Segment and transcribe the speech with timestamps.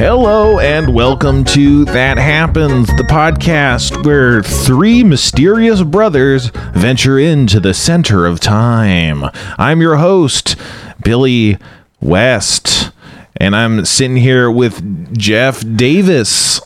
[0.00, 7.74] Hello and welcome to That Happens, the podcast where three mysterious brothers venture into the
[7.74, 9.30] center of time.
[9.58, 10.56] I'm your host,
[11.04, 11.58] Billy
[12.00, 12.92] West,
[13.36, 16.62] and I'm sitting here with Jeff Davis.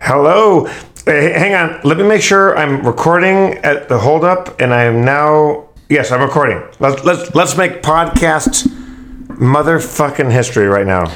[0.00, 0.64] Hello.
[0.66, 0.70] Uh,
[1.04, 1.82] hey, hang on.
[1.84, 6.10] Let me make sure I'm recording at the hold up and I am now yes,
[6.10, 6.62] I'm recording.
[6.78, 8.68] Let's let's let's make podcast
[9.36, 11.12] motherfucking history right now.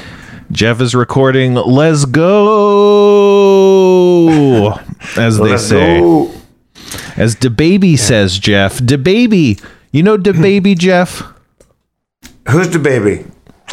[0.51, 2.29] Jeff is recording Let's Go,
[5.17, 5.99] as they Let's say.
[5.99, 6.31] go.
[7.17, 8.77] As DaBaby says, Jeff.
[8.79, 9.61] DaBaby.
[9.91, 11.23] You know DaBaby, Jeff?
[12.49, 13.25] Who's the baby?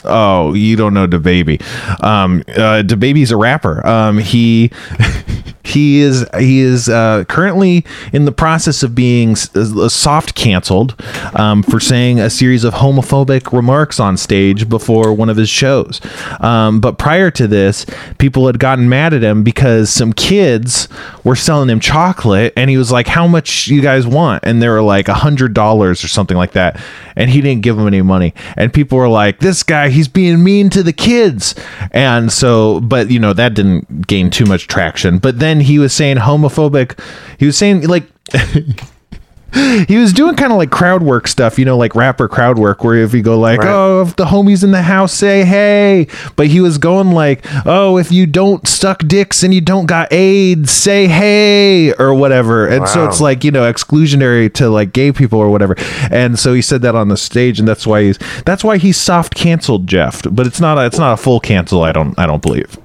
[0.05, 1.61] Oh, you don't know DaBaby.
[2.03, 3.87] Um, uh, DaBaby's a rapper.
[3.87, 4.71] Um, he
[5.65, 11.01] he is he is uh, currently in the process of being uh, soft canceled
[11.35, 16.01] um, for saying a series of homophobic remarks on stage before one of his shows.
[16.41, 17.87] Um, but prior to this,
[18.19, 20.89] people had gotten mad at him because some kids
[21.25, 24.69] were selling him chocolate, and he was like, "How much you guys want?" And they
[24.69, 26.81] were like a hundred dollars or something like that,
[27.17, 28.35] and he didn't give them any money.
[28.57, 31.55] And people were like, "This guy, he's being mean to the kids."
[31.93, 35.19] And so, but you know that didn't gain too much traction.
[35.19, 36.99] But then he was saying homophobic.
[37.39, 38.05] He was saying like.
[39.87, 42.83] he was doing kind of like crowd work stuff, you know, like rapper crowd work,
[42.83, 43.69] where if you go like, Right.
[43.69, 47.99] "Oh, if the homies in the house say hey," but he was going like, "Oh,
[47.99, 52.67] if you don't suck dicks and you don't got AIDS, say hey," or whatever.
[52.67, 55.75] And so it's like you know exclusionary to like gay people or whatever.
[56.11, 58.97] And so he said that on the stage, and that's why he's that's why he's
[58.97, 60.23] soft canceled Jeff.
[60.31, 61.83] But it's not a it's not a full cancel.
[61.83, 62.79] I don't I don't believe.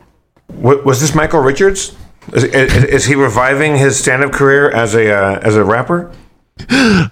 [0.50, 1.96] Wa- Was this Michael Richards?
[2.34, 6.12] Is, is, is he reviving his stand-up career as a uh, as a rapper?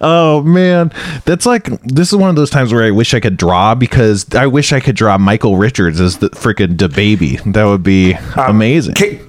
[0.00, 0.92] Oh man,
[1.24, 4.26] that's like this is one of those times where I wish I could draw because
[4.34, 7.36] I wish I could draw Michael Richards as the freaking the baby.
[7.46, 8.94] That would be amazing.
[8.94, 9.20] Ki-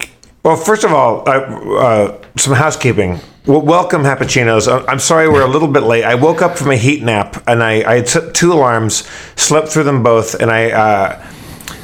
[0.43, 1.31] Well, first of all, uh,
[1.77, 3.19] uh, some housekeeping.
[3.45, 4.67] Well, welcome, Happuccinos.
[4.89, 6.03] I'm sorry we're a little bit late.
[6.03, 9.83] I woke up from a heat nap and I, I had two alarms, slept through
[9.83, 10.71] them both, and I.
[10.71, 11.31] Uh,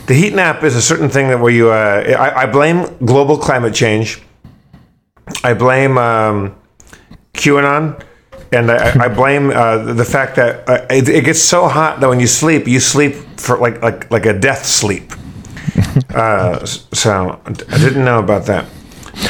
[0.08, 1.70] the heat nap is a certain thing that where you.
[1.70, 4.22] Uh, I, I blame global climate change.
[5.44, 6.56] I blame um,
[7.34, 8.04] QAnon.
[8.52, 12.08] And I, I blame uh, the fact that uh, it, it gets so hot that
[12.08, 15.12] when you sleep, you sleep for like like like a death sleep.
[16.14, 18.66] Uh, so I didn't know about that.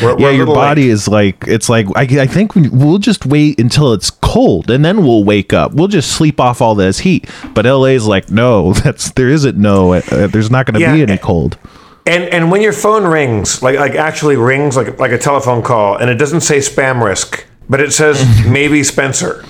[0.02, 3.60] We're, yeah, we're your body is like it's like I, I think we'll just wait
[3.60, 5.74] until it's cold and then we'll wake up.
[5.74, 7.30] We'll just sleep off all this heat.
[7.54, 9.94] But LA's like no, that's there isn't no.
[9.94, 11.58] Uh, there's not going to Yeah, be any cold.
[12.06, 15.96] And and when your phone rings, like like actually rings like like a telephone call,
[15.98, 18.18] and it doesn't say spam risk, but it says
[18.48, 19.46] maybe Spencer.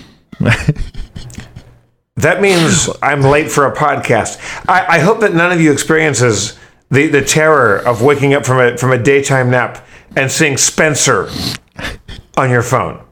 [2.15, 4.37] that means I'm late for a podcast.
[4.69, 6.57] I, I hope that none of you experiences
[6.91, 11.29] the, the terror of waking up from a from a daytime nap and seeing Spencer
[12.37, 13.02] on your phone.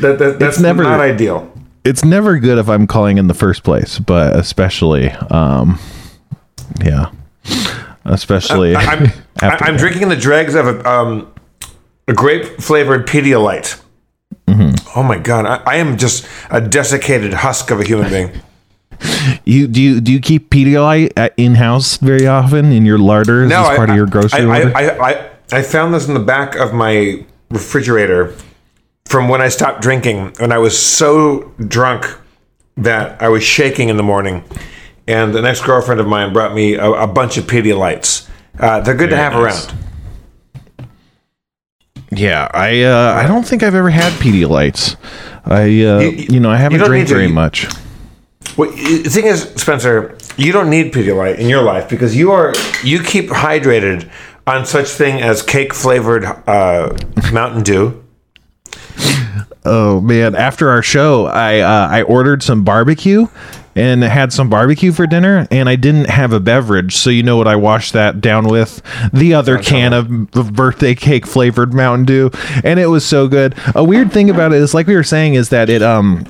[0.00, 1.52] That, that, that's never- not ideal.
[1.84, 5.78] It's never good if I'm calling in the first place, but especially, um,
[6.84, 7.10] yeah,
[8.04, 8.76] especially.
[8.76, 9.12] I'm, I-
[9.42, 11.32] after I'm drinking the dregs of a, um,
[12.06, 13.80] a grape flavored Pedialyte.
[14.46, 14.98] Mm-hmm.
[14.98, 18.32] Oh my god, I, I am just a desiccated husk of a human being.
[19.46, 23.44] You do you do you keep Pedialyte in house very often in your larder?
[23.44, 24.60] Is this I- part of your grocery I?
[24.60, 28.34] I, I, I, I found this in the back of my refrigerator
[29.10, 32.06] from when I stopped drinking, and I was so drunk
[32.76, 34.44] that I was shaking in the morning.
[35.08, 38.28] And an ex girlfriend of mine brought me a, a bunch of Pedialites.
[38.58, 39.66] Uh, they're good to have nice.
[39.66, 40.88] around.
[42.12, 44.94] yeah, I uh, I don't think I've ever had Pedialites.
[45.44, 45.66] I uh,
[46.00, 47.66] you, You- know I haven't drank very you- much.
[48.56, 52.52] Well, the thing is, Spencer, you don't need Pedialyte in your life because you are
[52.84, 54.08] you keep hydrated
[54.46, 56.96] on such thing as cake flavored uh,
[57.32, 58.04] Mountain Dew.
[59.64, 60.34] Oh man!
[60.34, 63.26] After our show, I uh, I ordered some barbecue
[63.76, 66.96] and had some barbecue for dinner, and I didn't have a beverage.
[66.96, 67.46] So you know what?
[67.46, 68.82] I washed that down with
[69.12, 72.30] the other can of, of birthday cake flavored Mountain Dew,
[72.64, 73.54] and it was so good.
[73.74, 76.24] A weird thing about it is, like we were saying, is that it um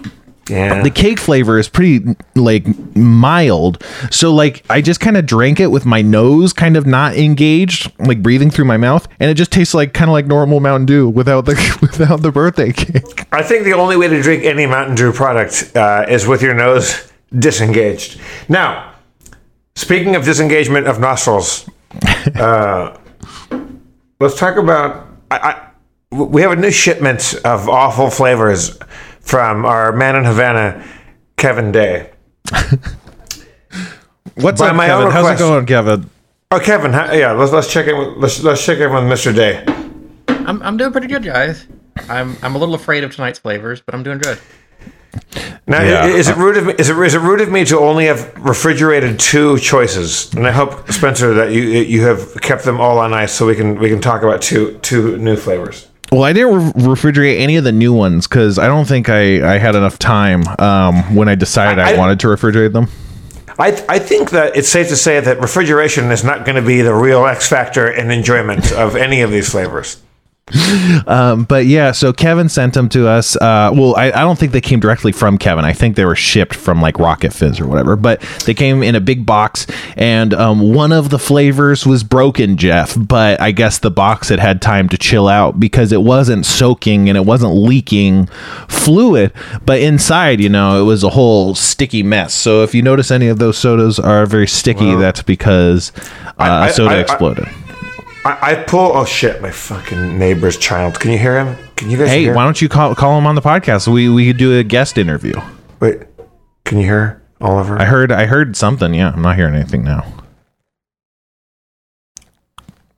[0.50, 0.82] Yeah.
[0.82, 2.66] the cake flavor is pretty like
[2.96, 7.16] mild so like i just kind of drank it with my nose kind of not
[7.16, 10.60] engaged like breathing through my mouth and it just tastes like kind of like normal
[10.60, 14.44] mountain dew without the without the birthday cake I think the only way to drink
[14.44, 18.20] any Mountain Dew product uh, is with your nose disengaged.
[18.48, 18.94] Now,
[19.76, 21.68] speaking of disengagement of nostrils,
[22.34, 22.96] uh,
[24.18, 25.06] let's talk about.
[25.30, 25.36] I,
[26.10, 28.76] I, we have a new shipment of awful flavors
[29.30, 30.84] from our man in Havana,
[31.36, 32.10] Kevin Day.
[34.34, 36.10] what's By up my kevin own how's it going kevin
[36.52, 37.96] Oh, Kevin, how, yeah, let's let's check in.
[37.96, 39.32] With, let's let's check in with Mr.
[39.32, 39.62] Day.
[40.26, 41.68] I'm, I'm doing pretty good, guys.
[42.08, 44.36] I'm I'm a little afraid of tonight's flavors, but I'm doing good.
[45.68, 46.06] Now, Yeah.
[46.06, 46.74] is it rude of me?
[46.76, 50.34] Is it is it rude of me to only have refrigerated two choices?
[50.34, 53.54] And I hope Spencer that you you have kept them all on ice so we
[53.54, 55.86] can we can talk about two two new flavors.
[56.12, 59.54] Well, I didn't re- refrigerate any of the new ones because I don't think I,
[59.54, 62.88] I had enough time um, when I decided I, I- wanted to refrigerate them.
[63.58, 66.80] I, I think that it's safe to say that refrigeration is not going to be
[66.80, 70.00] the real X factor in enjoyment of any of these flavors.
[71.06, 73.36] Um, but yeah, so Kevin sent them to us.
[73.36, 75.64] Uh, well, I, I don't think they came directly from Kevin.
[75.64, 77.94] I think they were shipped from like Rocket Fizz or whatever.
[77.94, 79.66] But they came in a big box,
[79.96, 82.96] and um, one of the flavors was broken, Jeff.
[82.98, 87.08] But I guess the box had had time to chill out because it wasn't soaking
[87.08, 88.26] and it wasn't leaking
[88.68, 89.32] fluid.
[89.64, 92.34] But inside, you know, it was a whole sticky mess.
[92.34, 95.92] So if you notice any of those sodas are very sticky, that's because
[96.38, 97.48] uh, I- a soda I- I- exploded.
[98.24, 98.96] I, I pull.
[98.96, 99.40] Oh shit!
[99.40, 101.00] My fucking neighbor's child.
[101.00, 101.56] Can you hear him?
[101.76, 102.24] Can you guys hear him?
[102.26, 103.88] hey, why don't you call call him on the podcast?
[103.88, 105.34] We we could do a guest interview.
[105.80, 106.02] Wait.
[106.64, 107.80] Can you hear Oliver?
[107.80, 108.92] I heard I heard something.
[108.92, 110.04] Yeah, I'm not hearing anything now.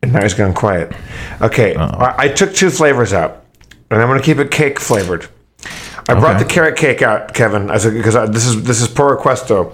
[0.03, 0.93] And now he's gone quiet.
[1.41, 1.83] Okay, oh.
[1.83, 3.45] I, I took two flavors out,
[3.89, 5.29] and I'm going to keep it cake flavored.
[6.09, 9.15] I brought the carrot cake out, Kevin, as because I, this is this is per
[9.15, 9.73] request though.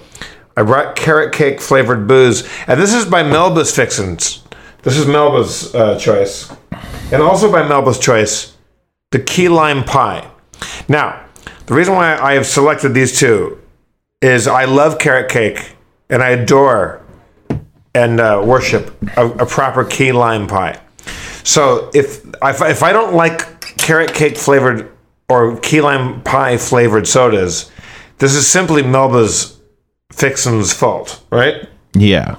[0.56, 4.44] I brought carrot cake flavored booze, and this is by Melba's Fixins.
[4.82, 6.50] This is Melba's uh, choice,
[7.12, 8.56] and also by Melba's choice,
[9.10, 10.30] the key lime pie.
[10.88, 11.24] Now,
[11.66, 13.60] the reason why I have selected these two
[14.22, 15.74] is I love carrot cake,
[16.08, 17.04] and I adore
[17.94, 20.80] and uh, worship a, a proper key lime pie.
[21.42, 24.92] So if if, if I don't like carrot cake flavored
[25.28, 27.70] or key lime pie flavored sodas,
[28.18, 29.58] this is simply Melba's
[30.12, 31.68] Fixin's fault, right?
[31.94, 32.36] Yeah,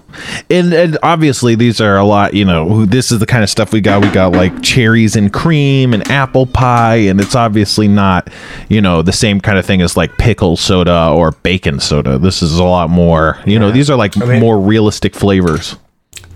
[0.50, 2.34] and and obviously these are a lot.
[2.34, 4.02] You know, this is the kind of stuff we got.
[4.02, 8.30] We got like cherries and cream and apple pie, and it's obviously not,
[8.70, 12.20] you know, the same kind of thing as like pickle soda or bacon soda.
[12.20, 13.40] This is a lot more.
[13.46, 15.76] You know, these are like mean- more realistic flavors.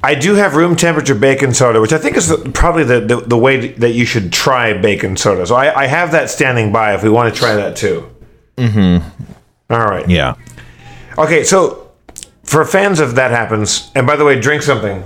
[0.05, 3.15] I do have room temperature bacon soda, which I think is the, probably the, the,
[3.21, 5.45] the way that you should try bacon soda.
[5.45, 8.09] So I, I have that standing by if we want to try that too.
[8.57, 9.23] Mm-hmm.
[9.73, 10.09] All right.
[10.09, 10.35] Yeah.
[11.17, 11.82] Okay, so
[12.53, 15.03] for fans if That Happens, and by the way, drink something.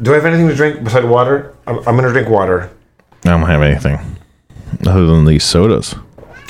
[0.00, 1.56] Do I have anything to drink besides water?
[1.66, 2.70] I'm, I'm going to drink water.
[3.24, 3.98] I don't have anything
[4.86, 5.96] other than these sodas.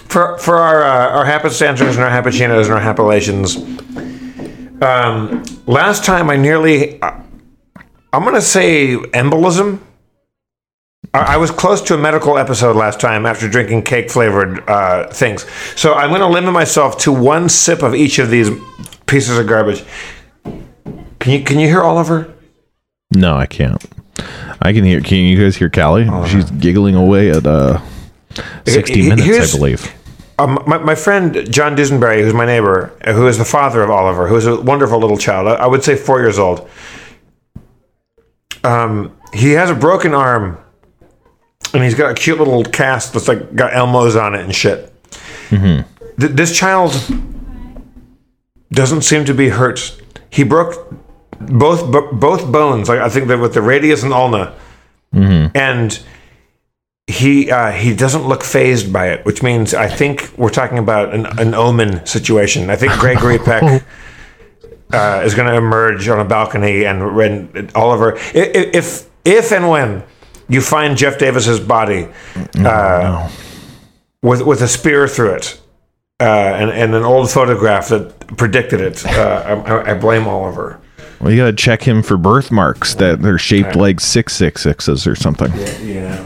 [0.04, 3.56] For for our uh, our happenstancers and our happuccinos and our happilations,
[4.82, 7.18] um, last time I nearly, uh,
[8.12, 9.80] I'm going to say embolism.
[11.14, 15.08] I, I was close to a medical episode last time after drinking cake flavored uh,
[15.08, 15.46] things.
[15.74, 18.50] So I'm going to limit myself to one sip of each of these
[19.06, 19.84] pieces of garbage.
[21.24, 22.30] Can you can you hear Oliver?
[23.14, 23.82] No, I can't.
[24.60, 25.00] I can hear.
[25.00, 26.06] Can you guys hear Callie?
[26.28, 27.80] She's giggling away at uh,
[28.66, 29.90] sixty He- minutes, here's- I believe.
[30.38, 34.28] Um, my, my friend John Dusenberry, who's my neighbor, who is the father of Oliver,
[34.28, 36.68] who is a wonderful little child, I, I would say four years old.
[38.62, 40.58] Um, he has a broken arm,
[41.72, 44.92] and he's got a cute little cast that's like got Elmos on it and shit.
[45.48, 45.84] Th-
[46.18, 46.92] this child
[48.72, 49.98] doesn't seem to be hurt.
[50.28, 50.94] He broke
[51.40, 52.88] both bo- both bones.
[52.88, 54.54] Like I think that with the radius and ulna,
[55.54, 55.98] and
[57.06, 61.14] he uh, he doesn't look phased by it, which means I think we're talking about
[61.14, 62.70] an, an omen situation.
[62.70, 63.84] I think Gregory Peck
[64.92, 70.02] uh, is going to emerge on a balcony, and, and Oliver, if if and when
[70.48, 72.08] you find Jeff Davis's body
[72.58, 73.30] uh,
[74.22, 75.60] with with a spear through it.
[76.20, 79.04] Uh, and, and an old photograph that predicted it.
[79.04, 80.80] Uh, I, I blame Oliver.
[81.24, 85.16] Well, you gotta check him for birthmarks that they're shaped like six six sixes or
[85.16, 85.50] something.
[85.82, 86.22] Yeah.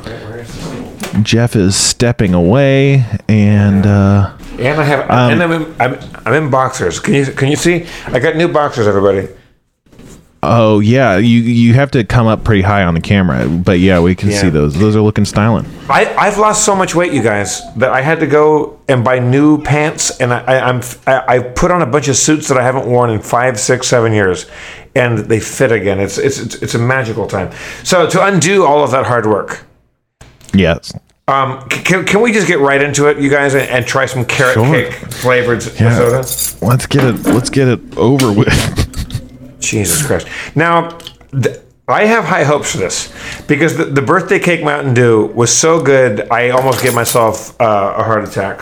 [1.22, 6.50] Jeff is stepping away, and uh, And I have, and I'm in, I'm, I'm in
[6.50, 6.98] boxers.
[6.98, 7.86] Can you can you see?
[8.06, 9.28] I got new boxers, everybody.
[10.42, 14.00] Oh yeah, you you have to come up pretty high on the camera, but yeah,
[14.00, 14.40] we can Yeah.
[14.40, 14.74] see those.
[14.78, 15.66] Those are looking styling.
[15.88, 19.18] I, I've lost so much weight, you guys, that I had to go and buy
[19.18, 22.56] new pants, and I, I, I'm I, I put on a bunch of suits that
[22.58, 24.46] I haven't worn in five, six, seven years,
[24.94, 25.98] and they fit again.
[26.00, 27.50] It's it's it's, it's a magical time.
[27.84, 29.64] So to undo all of that hard work,
[30.54, 30.92] Yes.
[31.28, 34.06] um, c- can, can we just get right into it, you guys, and, and try
[34.06, 34.64] some carrot Sure.
[34.66, 36.24] cake flavored soda?
[36.64, 37.24] Let's get it.
[37.26, 38.48] Let's get it over with.
[39.60, 40.26] Jesus Christ.
[40.54, 40.90] Now,
[41.42, 43.12] th- I have high hopes for this
[43.46, 47.94] because the, the birthday cake Mountain Dew was so good, I almost gave myself uh,
[47.96, 48.58] a heart attack.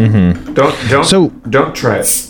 [0.00, 0.54] Mm-hmm.
[0.54, 2.26] Don't don't So- don't try it.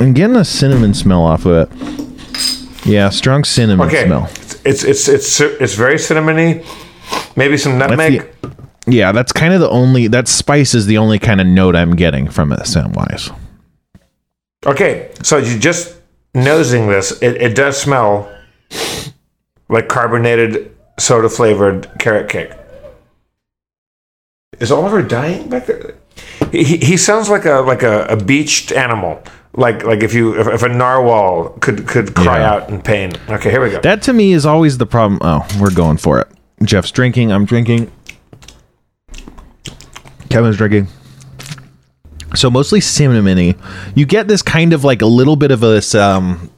[0.00, 2.86] I'm getting a cinnamon smell off of it.
[2.86, 4.28] Yeah, strong cinnamon Okay, smell.
[4.64, 6.64] it's it's it's it's very cinnamony.
[7.36, 8.26] Maybe some nutmeg.
[8.42, 8.52] the-
[8.86, 11.94] Yeah, that's kind of the only that spice is the only kind of note I'm
[11.96, 13.30] getting from it scent wise.
[14.66, 15.96] Okay, so you just
[16.34, 18.30] nosing this, it, it does smell
[19.68, 22.50] like carbonated soda flavored carrot cake.
[24.60, 25.94] Is Oliver dying back there?
[26.50, 29.22] He, he- he sounds like a like a, a beached animal.
[29.54, 32.52] Like like if you if, if a narwhal could could cry Yeah.
[32.54, 33.12] out in pain.
[33.28, 33.80] Okay, here we go.
[33.80, 35.18] That to me is always the problem.
[35.22, 36.28] Oh, we're going for it.
[36.62, 37.32] Jeff's drinking.
[37.32, 37.90] I'm drinking.
[40.30, 40.86] Kevin's drinking.
[42.34, 43.58] So mostly cinnamony.
[43.94, 46.50] You get this kind of like a little bit of this um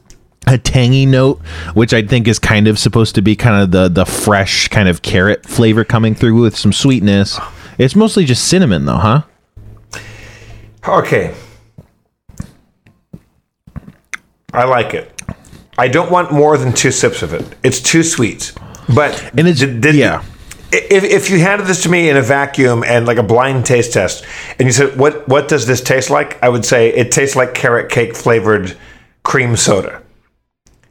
[0.47, 1.41] a tangy note,
[1.73, 4.89] which I think is kind of supposed to be kind of the the fresh kind
[4.89, 7.39] of carrot flavor coming through with some sweetness.
[7.79, 9.23] It's mostly just cinnamon though, huh?
[10.87, 11.35] Okay.
[14.53, 15.11] I like it.
[15.77, 17.45] I don't want more than two sips of it.
[17.65, 18.53] It's too sweet.
[18.95, 20.23] But And it's- did- did- yeah.
[20.75, 23.93] If, if you handed this to me in a vacuum and like a blind taste
[23.93, 24.25] test,
[24.59, 27.55] and you said, "What what does this taste like?" I would say it tastes like
[27.55, 28.77] carrot cake flavored
[29.23, 30.03] cream soda.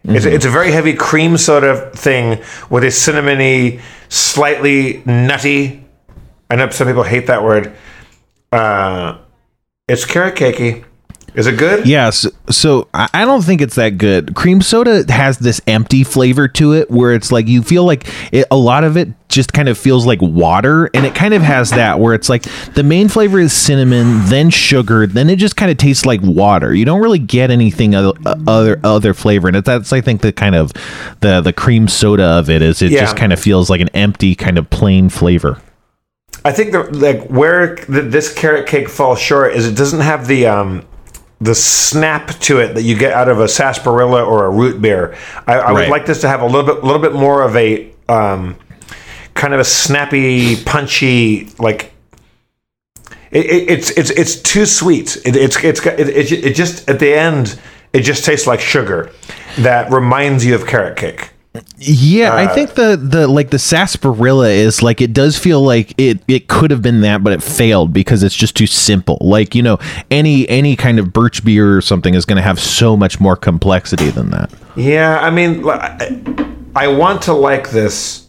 [0.05, 5.85] It's, it's a very heavy cream soda thing with a cinnamony, slightly nutty.
[6.49, 7.73] I know some people hate that word.
[8.51, 9.17] Uh,
[9.87, 10.83] it's carrot cakey.
[11.35, 11.87] Is it good?
[11.87, 12.27] Yes.
[12.49, 14.35] So I don't think it's that good.
[14.35, 18.45] Cream soda has this empty flavor to it where it's like you feel like it,
[18.51, 20.91] a lot of it just kind of feels like water.
[20.93, 22.43] And it kind of has that where it's like
[22.75, 26.73] the main flavor is cinnamon, then sugar, then it just kind of tastes like water.
[26.75, 28.13] You don't really get anything other
[28.47, 29.47] other, other flavor.
[29.47, 30.71] And it, that's, I think, the kind of
[31.21, 32.99] the, the cream soda of it is it Yeah.
[33.01, 35.59] just kind of feels like an empty kind of plain flavor.
[36.45, 40.27] I think the like where th- this carrot cake falls short is it doesn't have
[40.27, 40.85] the um
[41.43, 45.15] the snap to it that you get out of a sarsaparilla or a root beer.
[45.47, 47.91] I, I would like this to have a little bit little bit more of a
[48.07, 48.55] um
[49.33, 51.91] kind of a snappy, punchy like.
[53.31, 55.17] It, it, it's it's it's too sweet.
[55.25, 57.59] It, it's it's got- it, it, it just at the end
[57.91, 59.11] it just tastes like sugar
[59.59, 61.29] that reminds you of carrot cake.
[61.77, 65.93] Yeah, I uh, think the the like the sarsaparilla is like it does feel like
[65.99, 69.19] it it could have been that, but it failed because it's just too simple.
[69.21, 69.77] Like you know,
[70.09, 73.35] any any kind of birch beer or something is going to have so much more
[73.35, 74.51] complexity than that.
[74.75, 78.27] Yeah, I mean, I, I want to like this.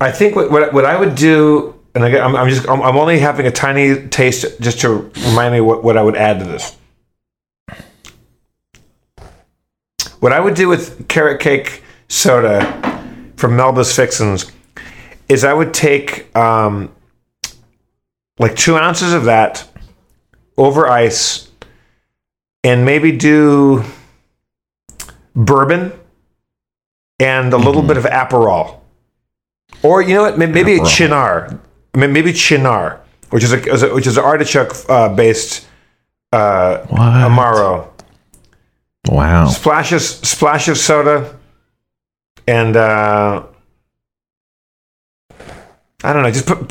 [0.00, 2.96] I think what what, what I would do, and again, I'm, I'm just I'm, I'm
[2.96, 6.44] only having a tiny taste just to remind me what, what I would add to
[6.44, 6.76] this.
[10.20, 12.62] What I would do with carrot cake soda
[13.36, 14.50] from Melba's Fixins
[15.28, 16.94] is I would take um,
[18.38, 19.66] like two ounces of that
[20.56, 21.48] over ice
[22.62, 23.82] and maybe do
[25.34, 25.92] bourbon
[27.18, 28.80] and a little bit of Aperol.
[29.82, 30.38] Or you know what?
[30.38, 30.86] May- Maybe a Aperol.
[31.08, 31.58] Cynar.
[31.94, 32.98] I mean, Maybe Cynar,
[33.30, 35.66] which is a is a- which is an artichoke uh, based
[36.32, 36.98] uh, What?
[37.00, 37.89] amaro.
[39.10, 39.48] Wow.
[39.48, 41.36] Splash of splash of soda,
[42.46, 43.42] and uh,
[46.02, 46.30] I don't know.
[46.30, 46.68] Just put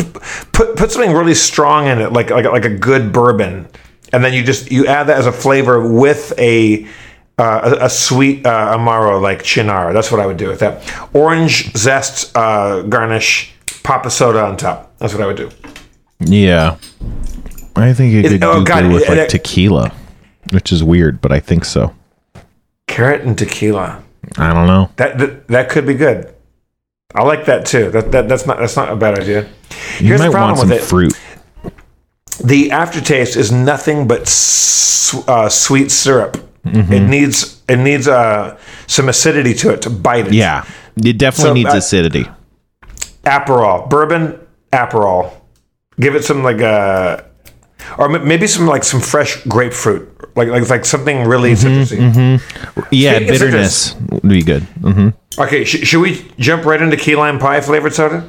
[0.53, 3.67] put put something really strong in it, like like like a good bourbon,
[4.13, 6.86] and then you just you add that as a flavor with a
[7.38, 9.93] uh, a, a sweet uh, amaro like Cynar.
[9.93, 10.81] That's what I would do with that.
[11.13, 13.53] Orange zest uh, garnish,
[13.84, 14.98] pop a soda on top.
[14.98, 15.51] That's what I would do.
[16.22, 16.77] Yeah,
[17.75, 19.91] I think It- could oh, do God, good with it- like it- tequila,
[20.53, 21.93] which is weird, but I think so.
[22.89, 24.03] Carrot and tequila.
[24.38, 24.89] I don't know.
[24.98, 26.34] That that, that could be good.
[27.15, 27.89] I like that too.
[27.91, 29.43] That, that that's not that's not a bad idea.
[30.00, 30.86] You Here's might the problem want some with it.
[30.86, 31.13] fruit.
[32.43, 36.38] the aftertaste is nothing but s- uh, sweet syrup.
[36.65, 36.93] Mm-hmm.
[36.93, 40.34] It needs it needs uh, some acidity to it to bite it.
[40.34, 40.65] Yeah,
[40.98, 42.25] it definitely So, needs uh, acidity.
[43.24, 44.39] Aperol, bourbon,
[44.74, 45.31] Aperol.
[46.00, 47.22] Give it some like uh
[47.98, 51.95] or m- maybe some like some fresh grapefruit, like like it's like something really Mm-hmm,
[51.95, 52.86] citrusy.
[52.91, 54.63] Yeah, speaking bitterness would be good.
[54.63, 58.27] hmm Okay, sh- should we jump right into key lime pie flavored soda?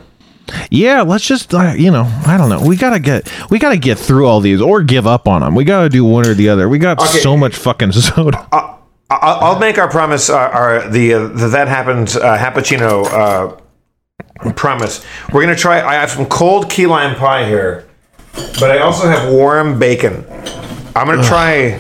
[0.70, 2.60] Yeah, let's just uh, you know, I don't know.
[2.64, 5.54] We gotta get we gotta get through all these or give up on them.
[5.54, 6.68] We gotta do one or the other.
[6.68, 7.18] We got Okay.
[7.20, 8.46] so much fucking soda.
[8.52, 8.76] I-
[9.12, 13.04] I'll make our promise, uh, our the, uh, the that happens uh, Happuccino
[14.44, 15.04] uh, promise.
[15.32, 15.80] We're gonna try.
[15.82, 17.88] I have some cold key lime pie here,
[18.60, 20.24] but I also have warm bacon.
[20.96, 21.78] I'm gonna try.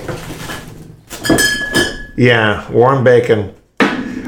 [2.16, 3.54] Yeah, warm bacon.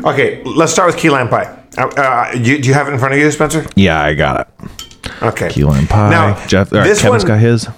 [0.04, 1.58] Okay, let's start with key lime pie.
[1.76, 3.66] Uh, uh, you, do you have it in front of you, Spencer?
[3.76, 4.82] yeah, I got it.
[5.22, 5.50] Okay.
[5.50, 6.10] Key lime pie.
[6.10, 7.68] Now, Jeff, or this Kevin's one- got his.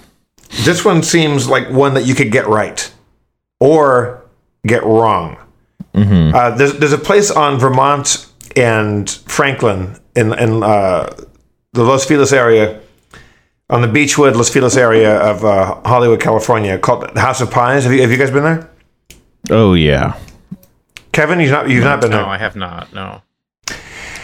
[0.63, 2.91] This one seems like one that you could get right,
[3.59, 4.23] or
[4.65, 5.37] get wrong.
[5.93, 11.09] Uh, there's there's a place on Vermont and Franklin in in uh,
[11.73, 12.81] the Los Feliz area,
[13.69, 17.83] on the Beechwood Los Feliz area of uh, Hollywood, California, called the House of Pies.
[17.83, 18.69] Have you have you guys been there?
[19.49, 20.17] Oh yeah,
[21.11, 22.25] Kevin, you've not you've not been No, there.
[22.25, 22.93] No, I have not.
[22.93, 23.21] No.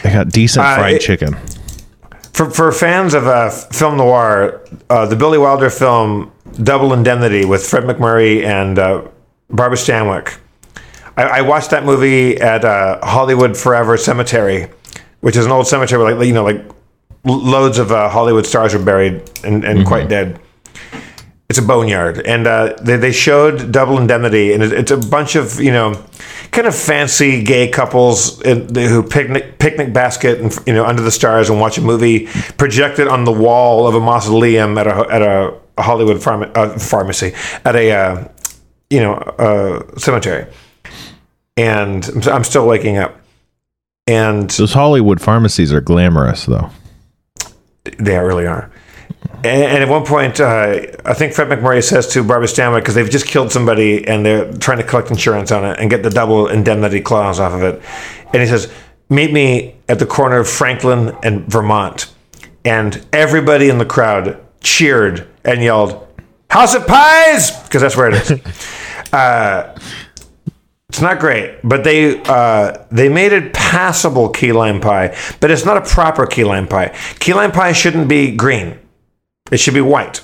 [0.03, 1.36] they got decent Uh, fried it- chicken.
[2.33, 6.31] For, for fans of uh, film noir, uh, the Billy Wilder film
[6.63, 9.01] Double Indemnity with Fred MacMurray and uh,
[9.50, 10.38] Barbara Stanwyck.
[11.17, 14.69] I, I watched that movie at uh, Hollywood Forever Cemetery,
[15.19, 16.75] which is an old cemetery like, you know, like l-
[17.25, 20.40] loads of uh, Hollywood stars are buried and, and quite dead.
[21.50, 25.36] It's a boneyard, and uh, they, they showed Double Indemnity, and it, it's a bunch
[25.36, 26.01] of you know,
[26.51, 31.12] kind of fancy gay couples in, who picnic picnic basket and you know under the
[31.12, 35.22] stars and watch a movie projected on the wall of a mausoleum at a at
[35.22, 37.34] a, Hollywood pharma, uh, pharmacy
[37.66, 38.28] at a uh,
[38.90, 40.46] you know uh, cemetery,
[41.58, 43.20] and I'm still waking up,
[44.08, 46.70] and Those Hollywood pharmacies are glamorous, though.
[47.83, 48.71] They really are.
[49.43, 52.95] And, and at one point, uh, I think Fred MacMurray says to Barbara Stanwyck because
[52.95, 56.09] they've just killed somebody and they're trying to collect insurance on it and get the
[56.09, 57.81] double indemnity clause off of it.
[58.33, 58.71] And he says,
[59.09, 62.11] "Meet me at the corner of Franklin and Vermont."
[62.63, 66.07] And everybody in the crowd cheered and yelled,
[66.50, 68.39] "House of Pies!" because that's where it is.
[69.13, 69.75] uh,
[70.91, 75.63] it's not great, but they uh, they made it passable key lime pie, but it's
[75.63, 76.93] not a proper key lime pie.
[77.19, 78.77] Key lime pie shouldn't be green;
[79.53, 80.19] it should be white,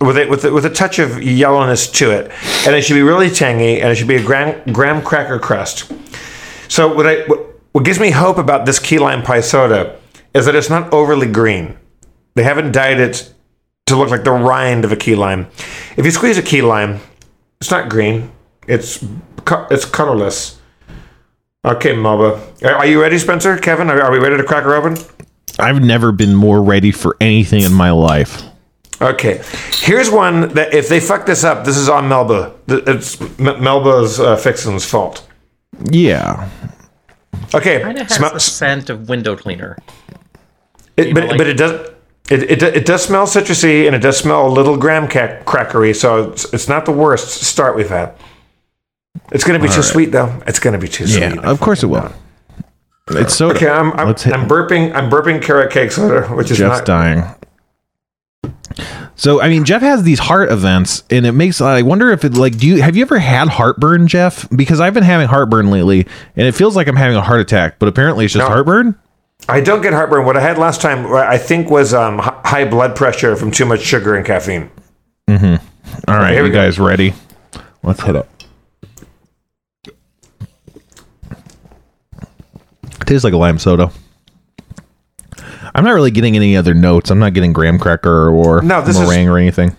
[0.00, 2.32] with it with a, with a touch of yellowness to it,
[2.66, 5.92] and it should be really tangy, and it should be a graham, graham cracker crust.
[6.68, 7.40] So what I what,
[7.72, 9.98] what gives me hope about this key lime pie soda
[10.32, 11.76] is that it's not overly green.
[12.34, 13.30] They haven't dyed it
[13.88, 15.48] to look like the rind of a key lime.
[15.98, 17.00] If you squeeze a key lime,
[17.60, 18.32] it's not green.
[18.66, 19.04] It's
[19.70, 20.58] it's colorless.
[21.64, 22.40] Okay, Melba.
[22.64, 23.56] Are are you ready, Spencer?
[23.58, 24.96] Kevin, are, are we ready to crack her open?
[25.58, 28.42] I've never been more ready for anything in my life.
[29.00, 29.42] Okay.
[29.72, 32.54] Here's one that if they fuck this up, this is on Melba.
[32.68, 35.26] It's M- Melba's uh, Fixin's fault.
[35.90, 36.48] Yeah,
[37.54, 37.80] Okay.
[37.82, 39.76] Kind of has smell- the scent of window cleaner.
[40.96, 41.90] it, but, know, like- but it does.
[42.30, 45.94] It, it, it does smell citrusy and it does smell a little graham ca- crackery,
[45.94, 48.14] so it's, it's not the worst start we've had.
[49.30, 49.84] It's going to be too right.
[49.84, 50.42] sweet, though.
[50.46, 51.30] It's going to be too yeah.
[51.32, 51.44] sweet.
[51.44, 52.12] Of course it will.
[53.10, 53.50] It's so.
[53.50, 54.94] Okay, I'm, I'm, Let's hit- I'm burping.
[54.94, 56.86] I'm burping carrot cake soda, which is Jeff's not.
[56.86, 57.24] dying.
[59.16, 62.34] So I mean, Jeff has these heart events, and it makes I wonder if it
[62.36, 64.48] like do you have you ever had heartburn, Jeff?
[64.54, 67.78] Because I've been having heartburn lately, and it feels like I'm having a heart attack,
[67.78, 68.52] but apparently it's just No.
[68.52, 68.98] heartburn.
[69.48, 70.24] I don't get heartburn.
[70.24, 73.66] What I had last time, I think, was um, h- high blood pressure from too
[73.66, 74.70] much sugar and caffeine.
[75.28, 76.10] Mm-hmm.
[76.10, 76.62] All right, here you we go.
[76.62, 77.12] guys ready?
[77.82, 78.28] Let's hit it.
[83.12, 83.92] Tastes like a lime soda.
[85.74, 87.10] I'm not really getting any other notes.
[87.10, 89.76] I'm not getting graham cracker or No, this is- meringue or anything.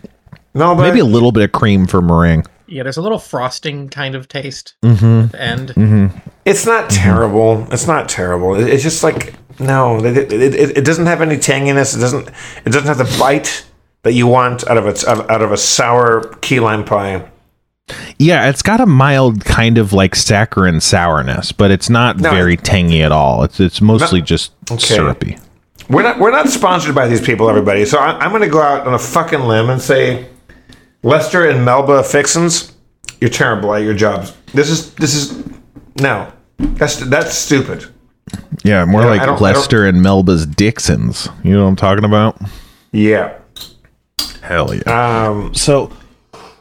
[0.53, 2.45] No, but Maybe a little bit of cream for meringue.
[2.67, 5.05] Yeah, there's a little frosting kind of taste mm-hmm.
[5.21, 5.69] at the end.
[5.69, 6.17] Mm-hmm.
[6.45, 7.01] it's not mm-hmm.
[7.01, 7.67] terrible.
[7.71, 8.53] It's not terrible.
[8.53, 11.97] It's just like no, it, it, it, it doesn't have any tanginess.
[11.97, 12.27] It doesn't.
[12.27, 13.65] It doesn't have the bite
[14.03, 17.27] that you want out of its out of a sour key lime pie.
[18.17, 22.29] Yeah, it's got a mild kind of like saccharine sourness, but it's not No.
[22.31, 23.43] very tangy at all.
[23.43, 24.79] It's it's mostly just Okay.
[24.95, 25.37] syrupy.
[25.89, 27.85] We're not we're not sponsored by these people, everybody.
[27.85, 30.27] So I, I'm going to go out on a fucking limb and say,
[31.03, 32.71] Lester and Melba Fixins,
[33.19, 34.33] you're terrible at your jobs.
[34.53, 35.43] This is this is
[35.99, 37.85] no, that's that's stupid.
[38.63, 41.27] Yeah, more Yeah, like don't- I don't- Lester and Melba's Dixons.
[41.43, 42.39] You know what I'm talking about?
[42.93, 43.33] Yeah.
[44.41, 45.27] Hell yeah.
[45.27, 45.53] Um.
[45.53, 45.91] so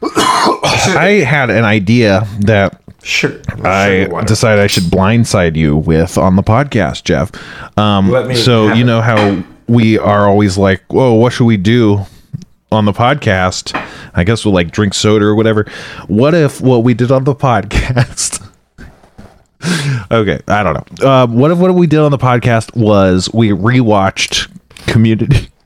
[0.03, 3.33] I had an idea that Sure.
[3.65, 7.31] I decided I should blindside you with on the podcast, Jeff.
[7.77, 8.85] Um, so you it.
[8.85, 12.07] know how we are always like, "Whoa, what should we do
[12.71, 13.77] on the podcast?"
[14.15, 15.67] I guess we'll like drink soda or whatever.
[16.07, 18.39] What if what we did on the podcast?
[20.11, 21.09] okay, I don't know.
[21.09, 24.49] Uh, what if what we did on the podcast was we rewatched
[24.87, 25.49] Community.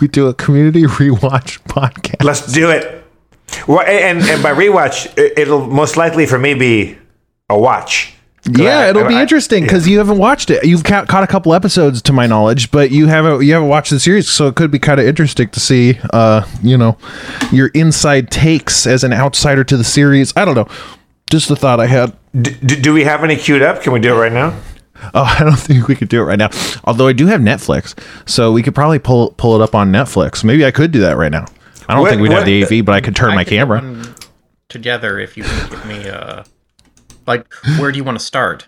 [0.00, 2.24] We do a community rewatch podcast.
[2.24, 3.03] Let's do it.
[3.66, 6.96] Well, and and by rewatch, it- it'll most likely for me be
[7.50, 8.12] a watch.
[8.50, 10.64] Yeah, I- it'll be I- interesting because you haven't watched it.
[10.64, 13.90] You've ca- caught a couple episodes, to my knowledge, but you haven't you haven't watched
[13.90, 16.96] the series, so it could be kind of interesting to see, uh, you know,
[17.52, 20.32] your inside takes as an outsider to the series.
[20.36, 20.68] I don't know,
[21.30, 22.12] just the thought I had.
[22.38, 23.82] D- d- do we have any queued up?
[23.82, 24.52] Can we do it right now?
[25.14, 26.50] Oh, I don't think we could do it right now.
[26.84, 27.94] Although I do have Netflix,
[28.26, 30.44] so we could probably pull pull it up on Netflix.
[30.44, 31.46] Maybe I could do that right now.
[31.88, 33.50] I don't What- think we'd have the AV, but I could turn I my could
[33.50, 33.82] camera.
[34.68, 36.42] together if you can give me uh
[37.26, 37.46] Like,
[37.78, 38.66] where do you want to start?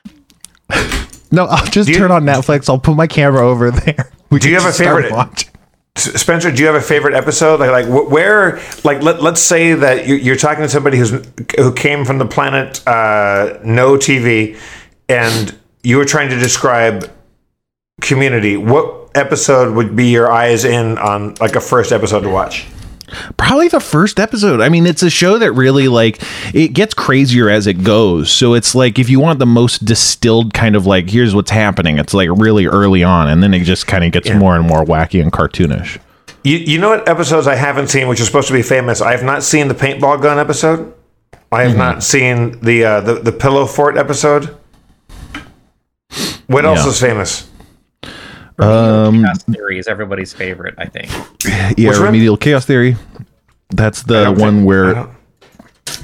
[1.31, 2.69] No, I'll just you- turn on Netflix.
[2.69, 4.11] I'll put my camera over there.
[4.31, 5.51] We Do you have a just favorite- watching.
[5.97, 7.59] Spencer, do you have a favorite episode?
[7.61, 11.11] Like, like where, like, let, let's say that you're, you're talking to somebody who's
[11.57, 14.59] who came from the planet uh, no TV,
[15.09, 17.11] and you were trying to describe
[18.03, 18.57] Community.
[18.59, 22.67] What episode would be your eyes in on, like, a first episode to watch?
[23.37, 24.61] Probably the first episode.
[24.61, 26.21] I mean, it's a show that really like
[26.55, 28.31] it gets crazier as it goes.
[28.31, 31.99] So it's like if you want the most distilled kind of like here's what's happening,
[31.99, 34.85] it's like really early on, and then it just kind of gets more and more
[34.85, 35.99] wacky and cartoonish.
[36.43, 39.01] You, you know what episodes I haven't seen, which are supposed to be famous?
[39.01, 40.93] I have not seen the paintball gun episode.
[41.53, 44.57] I have not seen the, uh, the the pillow fort episode.
[46.49, 46.89] What else Yeah.
[46.91, 47.49] is famous?
[48.59, 51.11] Um, theory is everybody's favorite, I think.
[51.77, 52.07] Yeah, Which one?
[52.07, 52.97] remedial chaos theory.
[53.71, 55.11] That's the one think- where don't-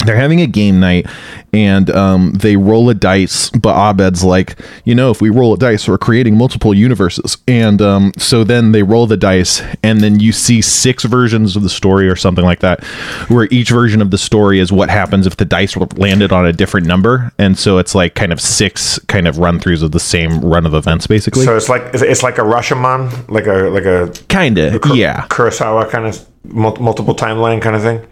[0.05, 1.07] they're having a game night
[1.53, 5.59] and um, they roll a dice but abed's like you know if we roll a
[5.59, 7.37] dice we're creating multiple universes.
[7.47, 11.63] And um, so then they roll the dice and then you see six versions of
[11.63, 12.83] the story or something like that
[13.29, 16.53] where each version of the story is what happens if the dice landed on a
[16.53, 17.33] different number.
[17.39, 20.67] And so it's like kind of six kind of run throughs of the same run
[20.67, 21.45] of events basically.
[21.45, 25.27] So it's like it's- like a Rashomon, like a like a kind of yeah.
[25.29, 28.07] Kurosawa kind of multiple timeline kind of thing.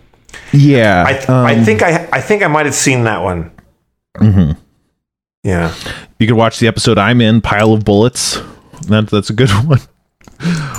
[0.52, 3.50] Yeah I th- um, I think I I think I might have seen that one.
[4.16, 4.52] Mm-hmm.
[5.42, 5.74] Yeah.
[6.18, 8.40] You could watch the episode I'm in, Pile of Bullets.
[8.88, 9.80] That, that's a good one.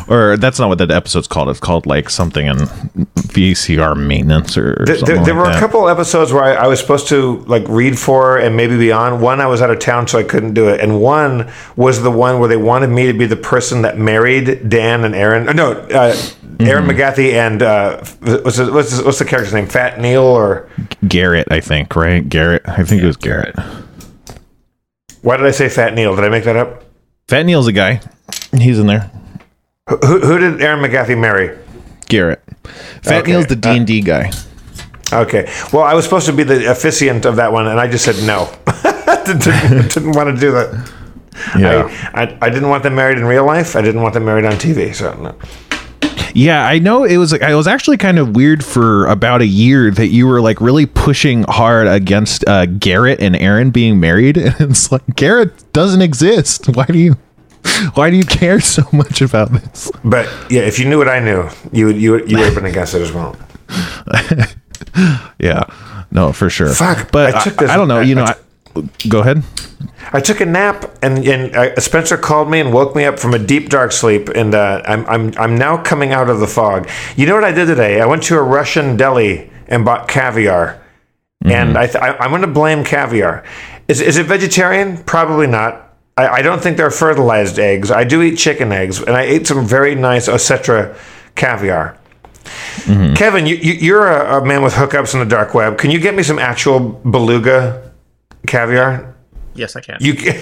[0.08, 1.50] or that's not what that episode's called.
[1.50, 5.58] It's called like something in VCR maintenance or There, something there, there like were that.
[5.58, 8.92] a couple episodes where I, I was supposed to like read for and maybe be
[8.92, 9.22] on.
[9.22, 10.80] One I was out of town, so I couldn't do it.
[10.80, 14.68] And one was the one where they wanted me to be the person that married
[14.70, 15.48] Dan and Erin.
[15.50, 16.16] uh, No, uh,
[16.60, 16.90] Erin Mm-hmm.
[16.92, 17.98] McGathy and uh,
[18.44, 19.68] what's the, what's the, what's the character's name?
[19.68, 20.70] Fat Neil or
[21.08, 22.28] Garrett, I think, right?
[22.28, 22.62] Garrett.
[22.68, 23.56] I think it was Garrett.
[25.22, 26.16] why did I say Fat Neil?
[26.16, 26.84] Did I make that up?
[27.28, 28.02] Fat Neil's a guy.
[28.54, 29.10] He's in there.
[29.90, 31.58] Who, who did Erin McGathy marry?
[32.08, 32.42] Garrett.
[33.02, 33.32] Fat Okay.
[33.32, 34.32] Neil's the D and D guy.
[35.14, 35.52] Okay.
[35.74, 38.16] Well, I was supposed to be the officiant of that one, and I just said
[38.26, 38.54] no.
[39.26, 40.92] didn't, didn't want to do that.
[41.58, 41.88] Yeah.
[42.14, 43.76] I, I, I didn't want them married in real life.
[43.76, 44.94] I didn't want them married on TV.
[44.94, 45.36] So no.
[46.34, 49.46] Yeah, I know it was like I was actually kind of weird for about a
[49.46, 54.38] year that you were like really pushing hard against uh, Garrett and Erin being married,
[54.38, 56.68] and it's like Garrett doesn't exist.
[56.76, 57.18] Why do you,
[57.96, 59.92] why do you care so much about this?
[60.04, 62.56] But yeah, if you knew what I knew, you would you would, you would have
[62.56, 63.36] been against it as well.
[65.40, 65.64] Yeah,
[66.12, 66.74] no, for sure.
[66.74, 68.00] Fuck, but I I, took this- I don't know.
[68.00, 68.26] I- You know,
[69.08, 69.44] go ahead.
[70.14, 73.34] I took a nap, and and uh, Spencer called me and woke me up from
[73.34, 76.90] a deep dark sleep, and uh, I'm I'm I'm now coming out of the fog.
[77.16, 78.02] You know what I did today?
[78.02, 80.82] I went to a Russian deli and bought caviar,
[81.44, 83.44] and I, th- I I'm going to blame caviar.
[83.88, 84.98] Is is it vegetarian?
[85.04, 85.94] Probably not.
[86.18, 87.90] I, I don't think they're fertilized eggs.
[87.90, 90.98] I do eat chicken eggs, and I ate some very nice Osetra
[91.36, 91.98] caviar.
[93.16, 95.78] Kevin, you, you, you're a, a man with hookups in the dark web.
[95.78, 97.91] Can you get me some actual beluga
[98.48, 99.16] caviar?
[99.54, 99.98] Yes, I can.
[100.00, 100.42] You can?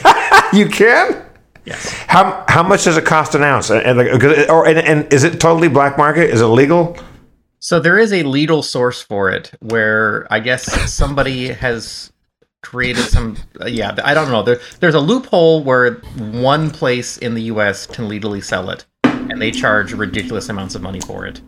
[0.54, 1.26] you can?
[1.66, 1.92] yes.
[2.08, 3.70] How how much does it cost an ounce?
[3.70, 6.30] And, like, or and, and is it totally black market?
[6.30, 6.98] Is it legal?
[7.60, 12.12] So there is a legal source for it where I guess somebody has
[12.62, 14.44] created some uh, yeah, I don't know.
[14.44, 15.96] There, there's a loophole where
[16.32, 20.82] one place in the US can legally sell it and they charge ridiculous amounts of
[20.82, 21.42] money for it.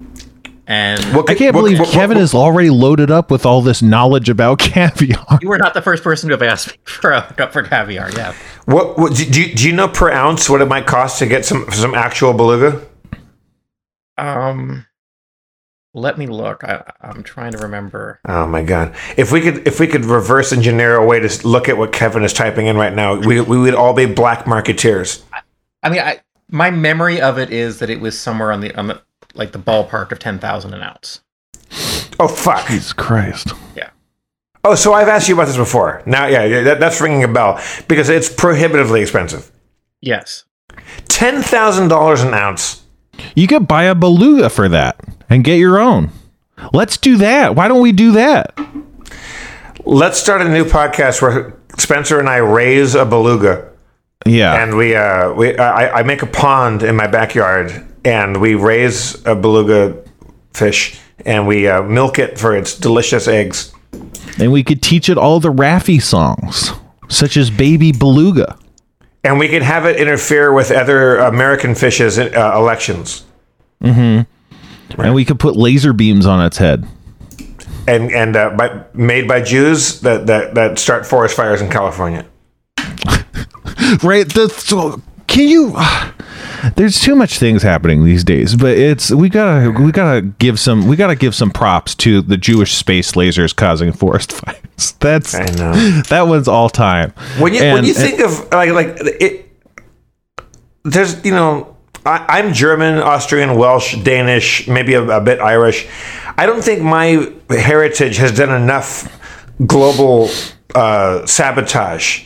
[0.71, 3.61] And What I can't what- believe what- Kevin what- is already loaded up with all
[3.61, 5.39] this knowledge about caviar.
[5.41, 8.09] you were not the first person to have asked me for a hookup for caviar.
[8.11, 8.33] Yeah.
[8.65, 11.43] What, what do, you, do you know per ounce what it might cost to get
[11.43, 12.81] some some actual beluga?
[14.17, 14.85] Um
[15.93, 16.63] let me look.
[16.63, 18.21] I, I'm trying to remember.
[18.25, 18.95] Oh my god!
[19.17, 22.23] If we could if we could reverse engineer a way to look at what Kevin
[22.23, 25.21] is typing in right now, we we would all be black marketeers.
[25.83, 28.87] I mean, I my memory of it is that it was somewhere on the on
[28.87, 29.01] the
[29.33, 31.21] like the ballpark of ten thousand an ounce.
[32.19, 32.67] Oh fuck!
[32.67, 33.53] Jesus Christ.
[33.75, 33.89] Yeah.
[34.63, 36.03] Oh, so I've asked you about this before.
[36.05, 39.51] Now, yeah, yeah that, that's ringing a bell because it's prohibitively expensive.
[40.01, 40.45] Yes.
[41.07, 42.83] Ten thousand dollars an ounce.
[43.35, 46.11] You could buy a beluga for that and get your own.
[46.73, 47.55] Let's do that.
[47.55, 48.57] Why don't we do that?
[49.83, 53.69] Let's start a new podcast where Spencer and I raise a beluga.
[54.25, 54.61] Yeah.
[54.61, 59.23] and we uh we I, I make a pond in my backyard and we raise
[59.25, 59.97] a beluga
[60.53, 63.73] fish and we uh, milk it for its delicious eggs
[64.39, 66.71] and we could teach it all the Raffi songs,
[67.09, 68.57] such as Baby Beluga.
[69.23, 73.23] and we could have it interfere with other American fishes uh, elections
[74.97, 76.85] And we could put laser beams on its head.
[77.87, 82.25] and and uh, by, made by Jews that, that that start forest fires in California.
[84.03, 85.01] right the
[85.31, 85.75] can you
[86.75, 90.87] there's too much things happening these days but it's we gotta we gotta give some
[90.87, 95.45] we gotta give some props to the jewish space lasers causing forest fires that's I
[95.45, 96.01] know.
[96.09, 99.49] that one's all time When you when you think of like like it,
[100.83, 105.87] there's you know I, I'm German, Austrian, Welsh, Danish, maybe a, a bit Irish.
[106.35, 109.07] I don't think my heritage has done enough
[109.67, 110.29] global
[110.73, 112.25] uh, sabotage.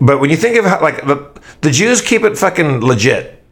[0.00, 1.29] But when you think of how, like the,
[1.60, 3.42] the Jews keep it fucking legit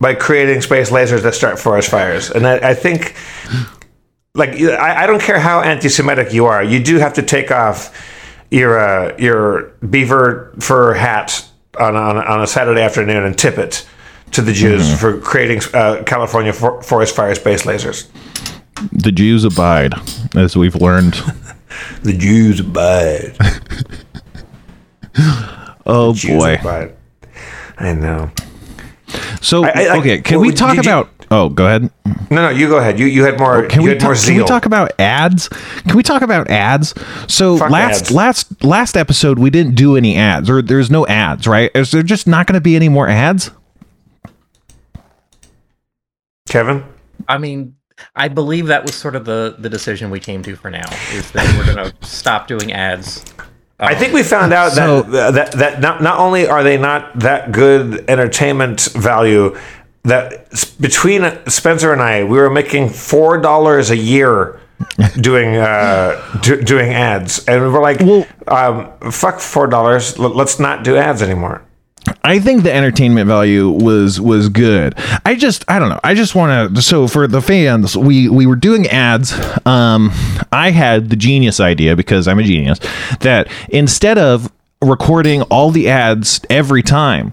[0.00, 3.14] by creating space lasers that start forest fires, and I, I think
[4.34, 7.94] like I, I don't care how anti-Semitic you are, you do have to take off
[8.50, 11.46] your uh, your beaver fur hat
[11.78, 13.86] on, on on a Saturday afternoon and tip it
[14.32, 18.08] to the Jews for creating uh, California for, forest fire space lasers.
[18.92, 19.94] the jews abide
[20.34, 21.14] as we've learned
[22.02, 23.36] The Jews abide.
[25.86, 26.95] oh Jews boy abide.
[27.78, 28.30] I know.
[29.40, 31.90] so I- I- okay can well, we did talk you- about oh go ahead
[32.30, 32.98] No, no, you go ahead.
[32.98, 33.64] You you had more.
[33.66, 35.48] can you we had more talk, can we talk about ads?
[35.86, 36.92] Can we talk about ads?
[37.28, 38.10] So Fuck last ads.
[38.12, 41.70] last last episode we didn't do any ads or there's no ads, right?
[41.74, 43.50] Is there just not going to be any more ads?
[46.48, 46.84] Kevin?
[47.28, 47.74] I mean,
[48.14, 51.30] I believe that was sort of the the decision we came to for now is
[51.32, 53.24] that we're going to stop doing ads.
[53.78, 57.18] I think we found out So- that that that not not only are they not
[57.20, 59.54] that good entertainment value,
[60.04, 60.48] that
[60.80, 64.58] between Spencer and I, we were making four dollars a year
[65.20, 70.18] doing uh, do, doing ads, and we were like, Well- um, "Fuck four dollars.
[70.18, 71.60] Let's not do ads anymore."
[72.22, 74.94] I think the entertainment value was was good.
[75.24, 76.00] I just I don't know.
[76.04, 79.32] I just want to so for the fans, we we were doing ads.
[79.66, 80.10] Um
[80.52, 82.78] I had the genius idea because I'm a genius
[83.20, 84.50] that instead of
[84.86, 87.32] recording all the ads every time,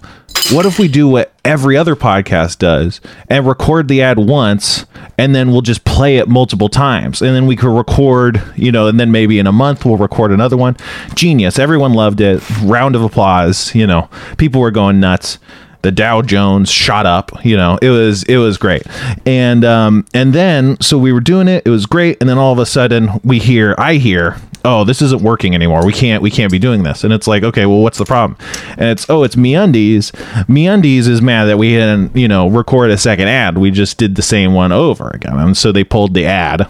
[0.51, 4.85] what if we do what every other podcast does and record the ad once
[5.17, 8.87] and then we'll just play it multiple times and then we could record, you know,
[8.87, 10.75] and then maybe in a month we'll record another one.
[11.15, 11.59] Genius.
[11.59, 12.43] Everyone loved it.
[12.61, 14.09] Round of applause, you know.
[14.37, 15.39] People were going nuts.
[15.81, 17.77] The Dow Jones shot up, you know.
[17.81, 18.83] It was it was great.
[19.25, 21.63] And um and then so we were doing it.
[21.65, 25.01] It was great and then all of a sudden we hear I hear oh this
[25.01, 25.85] isn't working anymore.
[25.85, 27.03] We can't we can't be doing this.
[27.03, 28.37] And it's like okay well what's the problem?
[28.77, 30.11] And it's oh it's meundies.
[30.47, 33.57] Meundies is mad that we didn't you know record a second ad.
[33.57, 35.37] We just did the same one over again.
[35.39, 36.67] And so they pulled the ad.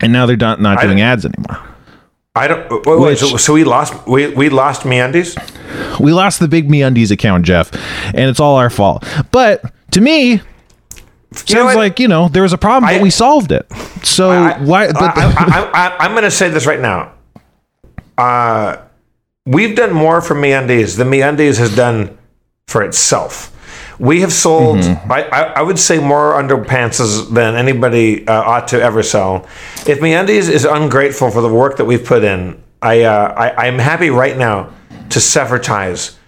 [0.00, 1.60] And now they're not not I- doing ads anymore.
[2.34, 2.70] I don't.
[2.70, 3.92] Wait, wait, Which- so, so we lost.
[4.06, 5.36] We we lost MeUndies.
[6.00, 7.70] we lost the big meundies account jeff.
[8.06, 9.06] And it's all our fault.
[9.32, 10.40] But to me
[11.36, 13.66] sounds know like you know there was a problem I- but we solved it
[14.02, 17.12] so why but I, I, I, I'm going to say this right now.
[18.18, 18.76] Uh,
[19.46, 22.16] we've done more for MeUndies than MeUndies has done
[22.66, 23.48] for itself.
[23.98, 25.12] We have sold, Mm-hmm.
[25.12, 29.46] I, I, I would say, more underpants than anybody uh, ought to ever sell.
[29.86, 33.78] If MeUndies is ungrateful for the work that we've put in, I, uh, I I'm
[33.78, 34.70] happy right now
[35.10, 36.18] to sever ties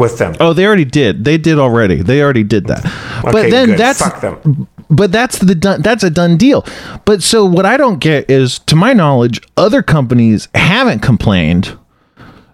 [0.00, 0.34] with them.
[0.40, 1.24] Oh, they already did.
[1.24, 2.02] They did already.
[2.02, 2.82] They already did that.
[3.22, 3.78] but then good.
[3.78, 4.68] that's Fuck them.
[4.88, 6.64] but that's the done that's a done deal.
[7.04, 11.78] But so what I don't get is to my knowledge other companies haven't complained.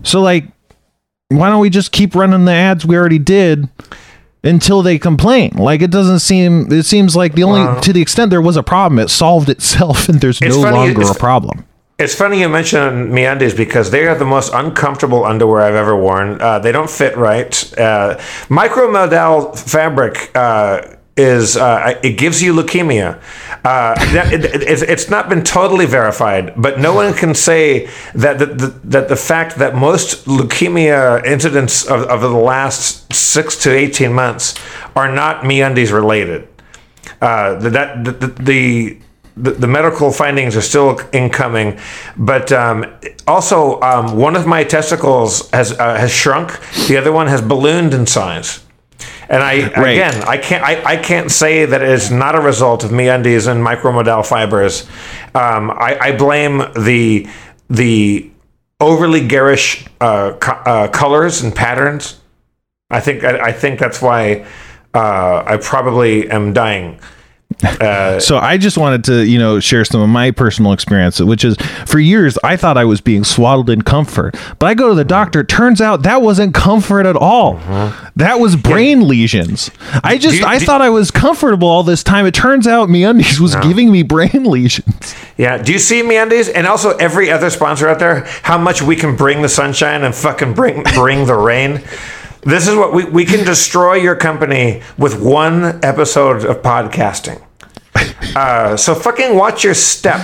[0.02, 0.44] So like
[1.28, 3.68] why don't we just keep running the ads we already did
[4.44, 5.52] until they complain?
[5.56, 8.62] Like it doesn't seem it seems like the only to the extent there was a
[8.62, 11.66] problem it solved itself and there's no funny, longer a problem.
[11.98, 16.40] It's funny you mention MeUndies because they are the most uncomfortable underwear I've ever worn.
[16.42, 17.54] Uh, they don't fit right.
[17.78, 23.18] Uh, micromodal fabric uh, is uh, it gives you leukemia.
[23.64, 28.38] Uh, that, it, it- it's, not been totally verified, but no one can say that
[28.38, 33.74] the, the, that the fact that most leukemia incidents of, of the last six to
[33.74, 34.54] eighteen months
[34.94, 36.46] are not MeUndies related.
[37.22, 38.98] Uh, the, that the, the,
[39.36, 41.78] the the, medical findings are still incoming,
[42.16, 42.86] but um,
[43.26, 46.58] also um, one of my testicles has uh, has shrunk.
[46.88, 48.60] The other one has ballooned in size.
[49.28, 49.90] And I Right.
[49.92, 53.46] again, I can't I, I can't say that it is not a result of MeUndies
[53.48, 54.86] and micromodal fibers.
[55.34, 57.28] Um, I, I blame the
[57.68, 58.30] the
[58.80, 62.20] overly garish uh, co- uh, colors and patterns.
[62.90, 64.46] I think I, I think that's why
[64.94, 67.00] uh, I probably am dying.
[67.64, 71.44] Uh, so I just wanted to, you know, share some of my personal experience, which
[71.44, 74.94] is for years I thought I was being swaddled in comfort, but I go to
[74.94, 75.42] the doctor.
[75.42, 77.56] Turns out that wasn't comfort at all.
[77.56, 78.10] Uh-huh.
[78.16, 79.70] That was brain lesions.
[80.04, 82.26] I just you- I thought I was comfortable all this time.
[82.26, 85.14] It turns out MeUndies was giving me brain lesions.
[85.38, 85.56] Yeah.
[85.58, 88.24] Do you see MeUndies and also every other sponsor out there?
[88.42, 91.82] How much we can bring the sunshine and fucking bring bring the rain.
[92.42, 97.42] This is what we we can destroy your company with one episode of podcasting.
[98.34, 100.20] Uh, so fucking watch your step.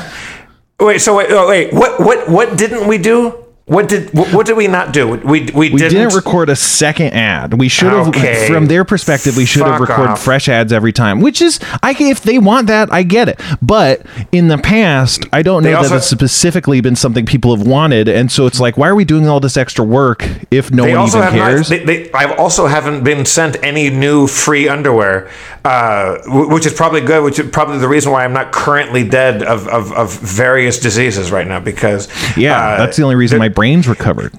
[0.80, 0.98] Wait.
[1.00, 1.28] So wait.
[1.30, 1.72] Oh, wait.
[1.72, 3.41] What what what didn't we do?
[3.72, 5.08] What did what, did we not do?
[5.08, 7.54] We we, We didn't, didn't, record a second ad.
[7.54, 8.46] We should have, Okay.
[8.46, 10.22] from their perspective, we should have recorded off.
[10.22, 11.20] fresh ads every time.
[11.20, 13.40] Which is, I if they want that, I get it.
[13.62, 17.56] But in the past, I don't know They that also- it's specifically been something people
[17.56, 20.70] have wanted, and so it's like, why are we doing all this extra work if
[20.70, 21.70] no one even cares?
[21.70, 21.78] not.
[21.78, 25.30] They, they, I also haven't been sent any new free underwear,
[25.64, 27.24] uh, which is probably good.
[27.24, 31.30] Which is probably the reason why I'm not currently dead of, of, of various diseases
[31.32, 31.60] right now.
[31.60, 34.36] Because yeah, uh, that's the only reason my brain's recovered.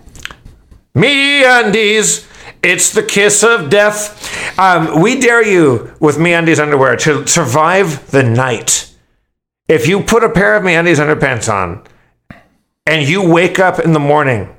[0.94, 2.28] Me undies.
[2.62, 4.60] It's the kiss of death.
[4.60, 8.94] Um, we dare you with Me Undies underwear to survive the night.
[9.70, 11.86] If you put a pair of Me Undies underpants on
[12.86, 14.54] and you wake up in the morning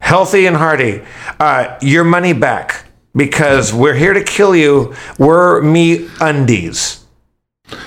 [0.00, 1.02] healthy and hearty,
[1.40, 2.84] uh, your money back
[3.16, 4.94] because we're here to kill you.
[5.18, 7.04] We're Me Undies.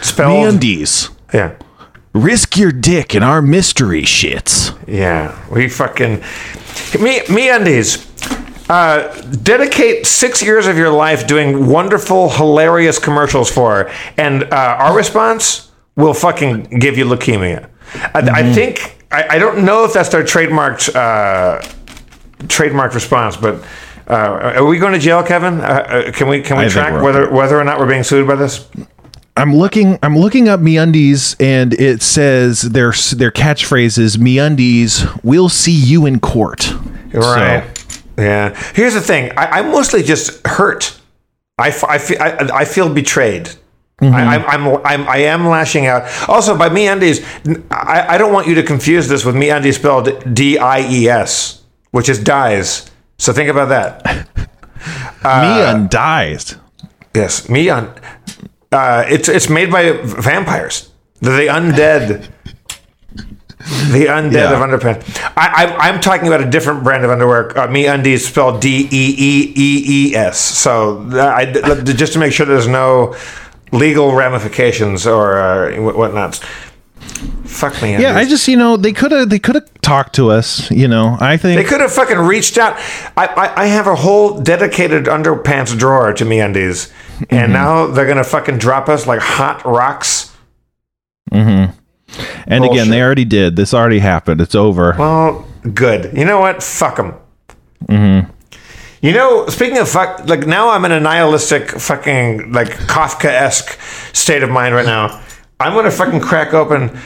[0.02, 0.56] Spelled.
[0.56, 1.16] MeUndies.
[1.34, 1.56] Yeah.
[2.14, 4.76] Risk your dick in our mystery shits.
[4.88, 6.24] Yeah, we fucking
[7.02, 8.08] me me undies.
[8.68, 9.10] Uh,
[9.44, 15.72] dedicate six years of your life doing wonderful, hilarious commercials for, and uh, our response
[15.96, 17.70] will fucking give you leukemia.
[18.14, 21.62] I, I think I, I don't know if that's their trademarked uh,
[22.44, 23.64] trademarked response, but.
[24.08, 25.62] Uh, are we going to jail, Kevin?
[25.62, 28.28] Uh, uh, can we can we I track whether whether or not we're being sued
[28.28, 28.68] by this?
[29.40, 29.98] I'm looking.
[30.04, 35.24] I'm looking up MeUndies, and it says their their catchphrase is MeUndies.
[35.24, 36.74] We'll see you in court.
[37.14, 37.78] Right.
[37.78, 38.56] So, Yeah.
[38.76, 39.32] Here's the thing.
[39.38, 41.00] I, I'm mostly just hurt.
[41.58, 43.50] I, f- I, feel, I, I feel betrayed.
[44.02, 44.14] Mm-hmm.
[44.14, 46.04] I, I'm, I'm, I'm, I am lashing out.
[46.30, 47.26] Also, by me undies,
[47.70, 51.10] I, I don't want you to confuse this with me undies spelled D I E
[51.10, 52.90] S, which is dies.
[53.18, 54.04] So think about that.
[55.22, 56.56] MeUndies.
[56.56, 56.60] Uh,
[57.14, 57.94] yes, me on.
[58.72, 60.90] Uh, it's it's made by vampires.
[61.22, 62.30] The undead.
[63.92, 64.54] The undead Yeah.
[64.54, 65.04] of underpants.
[65.36, 67.58] I, I, I'm talking about a different brand of underwear.
[67.60, 70.40] Uh, me undies spelled D E E E E S.
[70.40, 71.46] So that- I,
[71.82, 73.16] just to make sure there's no
[73.72, 76.42] legal ramifications or uh, wh- whatnots.
[77.46, 77.98] Fuck me.
[77.98, 80.70] Yeah, I just you know they could have they could have talked to us.
[80.72, 82.76] You know, I think They could have fucking reached out.
[83.18, 86.92] I, I, I have a whole dedicated underpants drawer to me undies,
[87.30, 90.36] and now they're gonna fucking drop us like hot rocks.
[91.32, 91.74] and
[92.66, 93.56] again they already did.
[93.56, 94.42] This already happened.
[94.42, 94.96] It's over.
[94.98, 96.18] Well, good.
[96.18, 96.64] You know what?
[96.64, 97.14] Fuck them.
[97.86, 98.32] Mm-hmm.
[99.02, 103.80] You know, speaking of fuck, like now I'm in a nihilistic, fucking like Kafka esque
[104.14, 105.24] state of mind right now.
[105.60, 106.98] I'm gonna fucking crack open.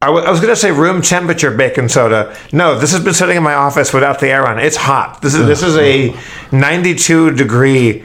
[0.00, 2.36] I I was gonna say room temperature baking soda.
[2.52, 4.58] No, this has been sitting in my office without the air on.
[4.58, 5.20] It's hot.
[5.22, 6.14] This is this is a
[6.52, 8.04] 92 degree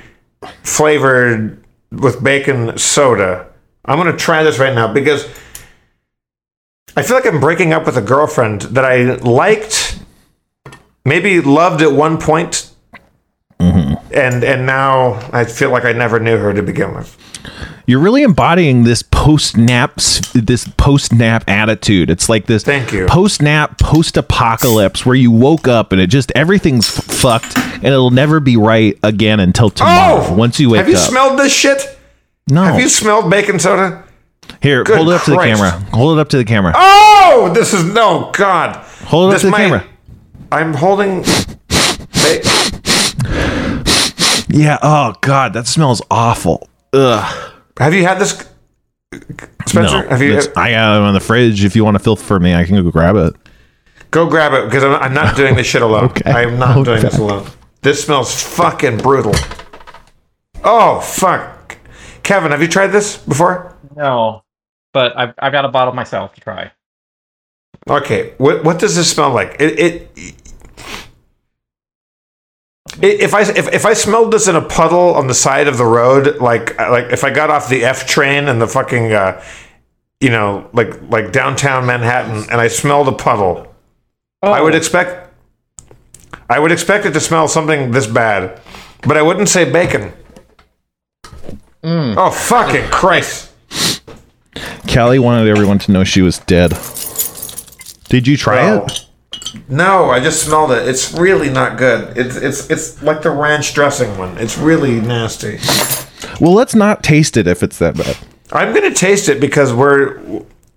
[0.63, 3.47] flavored with bacon soda.
[3.85, 5.25] I'm gonna try this right now because
[6.95, 9.99] I feel like I'm breaking up with a girlfriend that I liked,
[11.05, 12.71] maybe loved at one point,
[13.59, 13.93] mm-hmm.
[14.13, 17.15] and and now I feel like I never knew her to begin with.
[17.89, 19.95] You're really embodying this post nap
[20.35, 22.11] this post nap attitude.
[22.11, 23.07] It's like this Thank you.
[23.07, 27.85] post nap post apocalypse where you woke up and it just everything's f- fucked and
[27.87, 30.23] it'll never be right again until tomorrow.
[30.27, 30.35] Oh!
[30.35, 30.83] Once you wake Oh!
[30.83, 31.09] have you up.
[31.09, 31.97] smelled this shit?
[32.47, 32.63] no.
[32.63, 34.03] Have you smelled baking soda?
[34.61, 35.71] Here, Good hold it up to the camera.
[35.91, 36.73] Hold it up to the camera.
[36.75, 38.75] Oh, this is no God.
[39.05, 39.83] Hold it up to the camera.
[40.51, 41.23] I'm holding.
[41.23, 42.41] Ba-
[44.47, 44.77] Yeah.
[44.83, 46.69] Oh God, that smells awful.
[46.93, 47.53] Ugh.
[47.79, 48.31] Have you had this,
[49.65, 50.03] Spencer?
[50.03, 50.33] No, have you?
[50.33, 51.63] it's- I got it on the fridge.
[51.63, 53.33] If you want to filth for me, I can go grab it.
[54.11, 56.05] Go grab it because I'm, I'm not doing this shit alone.
[56.09, 56.31] Okay.
[56.31, 57.47] I am not doing this alone.
[57.81, 59.33] This smells fucking brutal.
[60.63, 61.77] Oh fuck,
[62.23, 63.75] Kevin, have you tried this before?
[63.95, 64.43] No,
[64.93, 66.71] but I've I've got a bottle myself to try.
[67.89, 69.55] Okay, what what does this smell like?
[69.59, 70.48] It, it, it
[73.01, 75.85] if I if, if I smelled this in a puddle on the side of the
[75.85, 79.43] road, like like if I got off the F train and the fucking uh,
[80.19, 83.73] you know like like downtown Manhattan and I smelled a puddle,
[84.43, 85.33] I would expect
[86.49, 88.59] I would expect it to smell something this bad,
[89.03, 90.13] but I wouldn't say bacon.
[91.83, 93.51] Oh fucking Christ!
[94.93, 96.71] Callie wanted everyone to know she was dead.
[98.09, 98.85] Did you try Oh.
[98.85, 99.05] it?
[99.67, 100.87] No, I just smelled it.
[100.87, 102.17] It's really not good.
[102.17, 104.37] It's it's it's like the ranch dressing one.
[104.37, 105.59] It's really nasty.
[106.39, 108.17] Well, let's not taste it if it's that bad.
[108.51, 110.19] I'm gonna taste it because we're.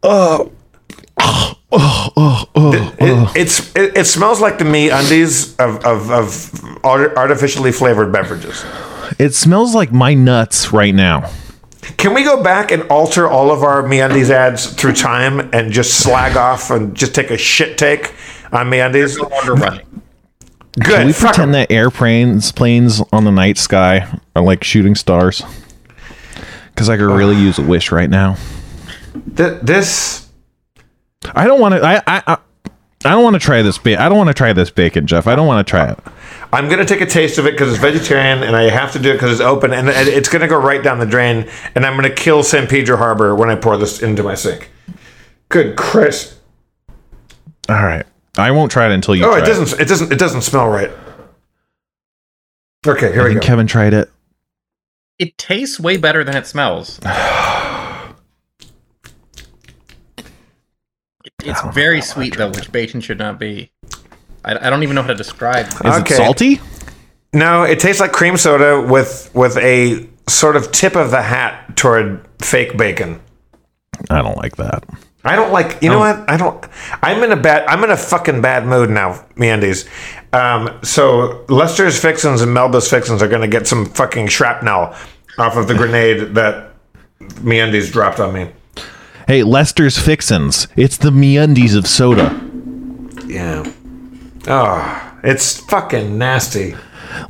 [0.03, 0.53] Oh,
[1.18, 7.73] oh, oh, It, it's it, it smells like the me undies of, of, of artificially
[7.73, 8.64] flavored beverages.
[9.18, 11.31] It smells like my nuts right now.
[11.97, 15.99] Can we go back and alter all of our MeUndies ads through time and just
[16.01, 18.14] slag off and just take a shit take
[18.53, 19.16] on MeUndies?
[19.20, 20.03] No longer running.
[20.78, 20.85] Good.
[20.85, 21.51] Can we fuck 'em.
[21.51, 24.07] pretend that airplanes planes on the night sky
[24.37, 25.43] are like shooting stars?
[26.68, 28.37] Because I could really use a wish right now.
[29.37, 30.28] Th- this
[31.35, 31.83] I don't want to.
[31.85, 32.39] I I I,
[33.05, 33.78] I don't want to try this.
[33.78, 35.26] Ba- I don't want to try this bacon, Jeff.
[35.26, 35.98] I don't want to try it.
[36.53, 39.11] I'm gonna take a taste of it because it's vegetarian, and I have to do
[39.11, 42.14] it because it's open, and it's gonna go right down the drain, and I'm gonna
[42.14, 44.70] kill San Pedro Harbor when I pour this into my sink.
[45.48, 46.38] Good Chris.
[47.68, 48.05] All right.
[48.36, 49.24] I won't try it until you.
[49.24, 49.80] Oh, try it doesn't.
[49.80, 50.12] It doesn't.
[50.12, 50.90] It doesn't smell right.
[52.86, 53.46] Okay, here I we think go.
[53.46, 54.11] Kevin tried it.
[55.18, 57.00] It tastes way better than it smells.
[61.45, 63.70] It's very sweet though, which bacon should not be.
[64.45, 65.66] I, I don't even know how to describe.
[65.66, 65.72] it.
[65.86, 66.14] Is Okay.
[66.14, 66.61] it salty?
[67.32, 71.76] No, it tastes like cream soda with with a sort of tip of the hat
[71.76, 73.20] toward fake bacon.
[74.11, 74.84] I don't like that.
[75.24, 75.80] I don't like.
[75.82, 76.28] You know what?
[76.28, 76.64] I don't.
[77.03, 77.64] I'm in a bad.
[77.68, 79.88] I'm in a fucking bad mood now, MeUndies.
[80.34, 84.95] Um, so Lester's fixins and Melba's fixins are going to get some fucking shrapnel
[85.38, 86.72] off of the grenade that
[87.20, 88.51] MeUndies dropped on me.
[89.27, 90.66] Hey, Lester's Fixins.
[90.77, 92.41] It's the MeUndies of soda.
[93.27, 93.70] Yeah.
[94.49, 96.75] Oh, it's fucking nasty.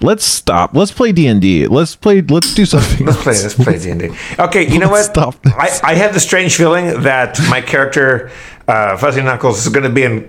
[0.00, 0.74] Let's stop.
[0.74, 1.66] Let's play D and D.
[1.66, 2.22] Let's play.
[2.22, 3.06] Let's do something.
[3.06, 3.42] Let's play.
[3.42, 4.10] Let's play D and D.
[4.38, 5.04] Okay, you know what?
[5.04, 5.52] Stop this.
[5.54, 8.30] I, I have the strange feeling that my character,
[8.68, 10.28] uh, Fuzzy Knuckles, is going to be in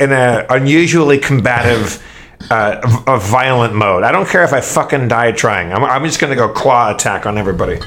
[0.00, 2.02] in a unusually combative,
[2.50, 4.04] uh, a violent mode.
[4.04, 5.72] I don't care if I fucking die trying.
[5.72, 7.80] I'm, I'm just going to go claw attack on everybody.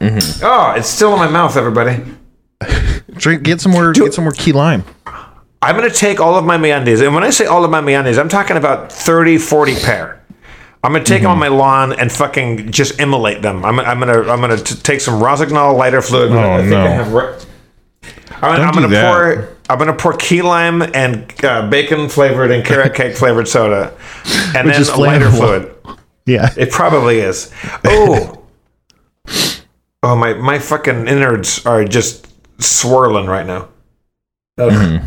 [0.00, 0.44] Mm-hmm.
[0.44, 2.02] Oh, it's still in my mouth, everybody.
[3.14, 3.42] Drink.
[3.42, 3.92] Get some more.
[3.92, 4.84] Get some more key lime.
[5.62, 7.04] I'm going to take all of my MeUndies.
[7.04, 10.24] And when I say all of my MeUndies, I'm talking about 30, 40 pair.
[10.82, 11.40] I'm going to take them on Mm-hmm.
[11.40, 13.62] my lawn and fucking just immolate them.
[13.66, 16.32] I'm, I'm going to I'm going to take some Ronsonol lighter fluid.
[16.32, 16.80] Oh, I think no.
[16.82, 17.34] I have ri-
[18.40, 19.12] I'm, I'm going to that.
[19.14, 23.46] pour I'm going to pour key lime and uh, bacon flavored and carrot cake flavored
[23.46, 23.92] soda
[24.56, 25.74] and Which then is a lighter fluid.
[26.26, 26.48] Yeah.
[26.56, 27.52] It probably is.
[27.84, 28.42] Oh.
[30.02, 32.26] oh my my fucking innards are just
[32.60, 33.68] swirling right now.
[34.58, 35.06] Mm-hmm.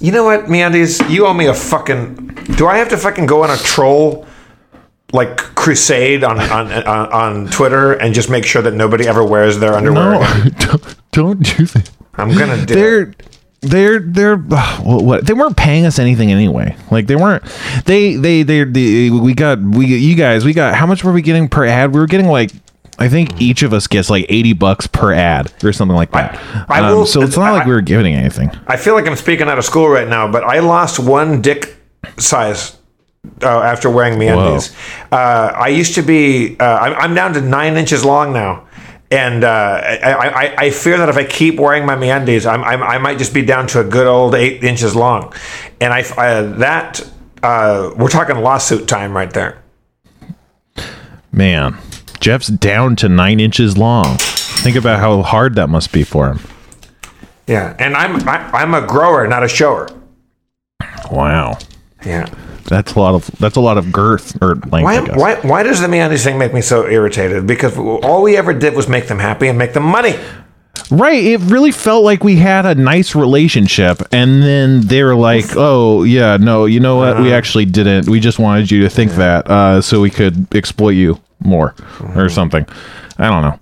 [0.00, 1.08] You know what, MeUndies?
[1.10, 2.16] You owe me a fucking.
[2.56, 4.26] Do I have to fucking go on a troll
[5.12, 9.58] like crusade on on on, on Twitter and just make sure that nobody ever wears
[9.58, 10.12] their underwear?
[10.12, 11.90] No, don't, don't do that.
[12.14, 12.74] I'm gonna do.
[12.74, 12.76] it.
[12.76, 13.14] They're
[13.60, 14.36] they're they're
[14.82, 16.76] what, what they weren't paying us anything anyway.
[16.90, 17.44] Like they weren't.
[17.84, 21.22] They they they, they we got we you guys we got how much were we
[21.22, 21.94] getting per ad?
[21.94, 22.50] We were getting like.
[22.98, 26.38] I think each of us gets like eighty bucks per ad or something like that.
[26.68, 28.50] I Um, will- so it's not like we were giving anything.
[28.66, 31.76] I feel like I'm speaking out of school right now, but I lost one dick
[32.18, 32.76] size
[33.42, 34.74] uh, after wearing MeUndies.
[35.10, 35.16] Uh,
[35.56, 36.56] I used to be.
[36.60, 38.66] Uh, I'm, I'm down to nine inches long now.
[39.10, 39.48] And uh,
[39.84, 43.18] I, I, I fear that if I keep wearing my MeUndies, I'm, I'm, I might
[43.18, 45.34] just be down to a good old eight inches long.
[45.82, 47.06] And I, uh, that,
[47.42, 49.58] uh, we're talking lawsuit time right there.
[51.30, 51.76] Man,
[52.22, 54.16] Jeff's down to nine inches long.
[54.18, 56.38] Think about how hard that must be for him.
[57.48, 57.74] Yeah.
[57.80, 59.88] And I'm, I, I'm a grower, not a shower.
[61.10, 61.58] Wow,
[62.06, 62.26] Yeah.
[62.64, 64.70] that's a lot of that's a lot of girth or length.
[64.84, 67.46] Why, I why, why does the MeUndies thing make me so irritated?
[67.46, 70.14] Because all we ever did was make them happy and make them money.
[70.90, 71.22] Right.
[71.24, 74.00] It really felt like we had a nice relationship.
[74.12, 77.14] And then they were like, oh, yeah, no, you know what?
[77.14, 77.22] Uh-huh.
[77.24, 78.08] We actually didn't.
[78.08, 82.18] We just wanted you to think that uh, so we could exploit you more Mm-hmm.
[82.18, 82.66] or something.
[83.18, 83.58] I don't know.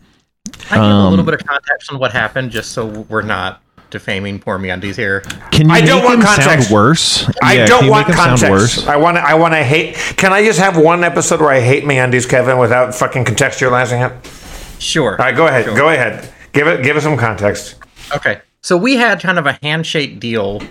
[0.70, 3.62] I give a Um, little bit of context on what happened, just so we're not
[3.90, 5.20] defaming poor MeUndies here.
[5.50, 6.68] Can you I don't want him context.
[6.68, 7.28] sound worse?
[7.42, 8.76] I Yeah, don't want make him sound context.
[8.78, 8.86] worse?
[8.86, 9.22] I want to.
[9.22, 9.96] I want to hate.
[10.16, 14.80] Can I just have one episode where I hate MeUndies, Kevin, without fucking contextualizing it?
[14.80, 15.12] Sure.
[15.12, 15.64] All right, go ahead.
[15.64, 15.76] Sure.
[15.76, 16.32] Go ahead.
[16.52, 16.82] Give it.
[16.84, 17.74] Give us some context.
[18.14, 18.40] Okay.
[18.62, 20.62] So we had kind of a handshake deal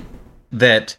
[0.51, 0.97] that,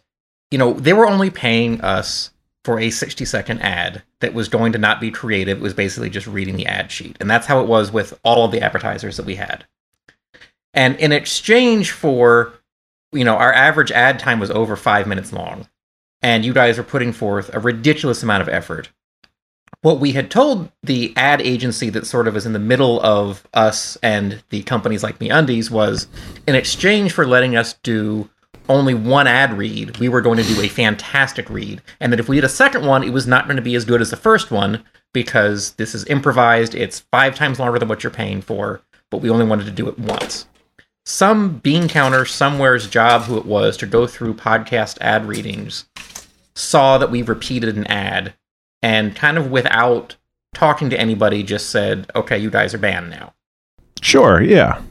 [0.51, 2.31] you know, they were only paying us
[2.63, 5.57] for a 60 second ad that was going to not be creative.
[5.57, 7.17] It was basically just reading the ad sheet.
[7.19, 9.65] And that's how it was with all of the advertisers that we had.
[10.73, 12.53] And in exchange for,
[13.11, 15.67] you know, our average ad time was over five minutes long.
[16.21, 18.89] And you guys were putting forth a ridiculous amount of effort.
[19.81, 23.47] what we had told the ad agency that sort of is in the middle of
[23.53, 26.07] us and the companies like MeUndies was
[26.47, 28.29] in exchange for letting us do
[28.71, 31.81] only one ad read, we were going to do a fantastic read.
[31.99, 33.85] And that if we did a second one, it was not going to be as
[33.85, 36.73] good as the first one because this is improvised.
[36.75, 39.87] It's five times longer than what you're paying for, but we only wanted to do
[39.87, 40.47] it once.
[41.05, 45.85] Some bean counter somewhere's job, who it was, to go through podcast ad readings,
[46.55, 48.33] saw that we repeated an ad
[48.81, 50.15] and kind of without
[50.53, 53.33] talking to anybody just said, okay, you guys are banned now.
[54.01, 54.81] Sure, yeah.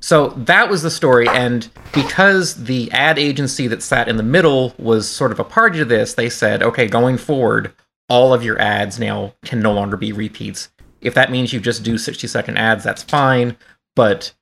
[0.00, 1.28] So that was the story.
[1.28, 5.78] And because the ad agency that sat in the middle was sort of a party
[5.78, 7.72] to this, they said, okay, going forward,
[8.08, 10.70] all of your ads now can no longer be repeats.
[11.00, 13.56] If that means you just do 60 second ads, that's fine.
[13.94, 14.32] But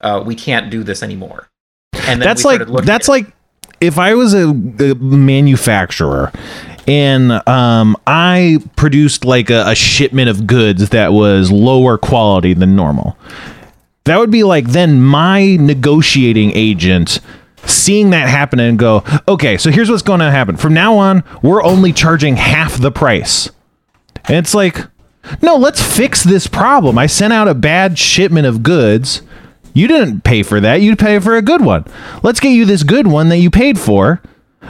[0.00, 1.48] uh, we can't do this anymore.
[2.06, 3.26] And that's like that's like
[3.80, 6.32] if I was a, a manufacturer
[6.88, 12.74] and um, I produced like a, a shipment of goods that was lower quality than
[12.74, 13.16] normal.
[14.04, 17.20] That would be like then my negotiating agent
[17.64, 20.56] seeing that happen and go, okay, so here's what's going to happen.
[20.56, 23.50] From now on, we're only charging half the price.
[24.24, 24.78] And it's like,
[25.40, 26.98] no, let's fix this problem.
[26.98, 29.22] I sent out a bad shipment of goods.
[29.74, 30.82] You didn't pay for that.
[30.82, 31.84] You paid for a good one.
[32.22, 34.20] Let's get you this good one that you paid for.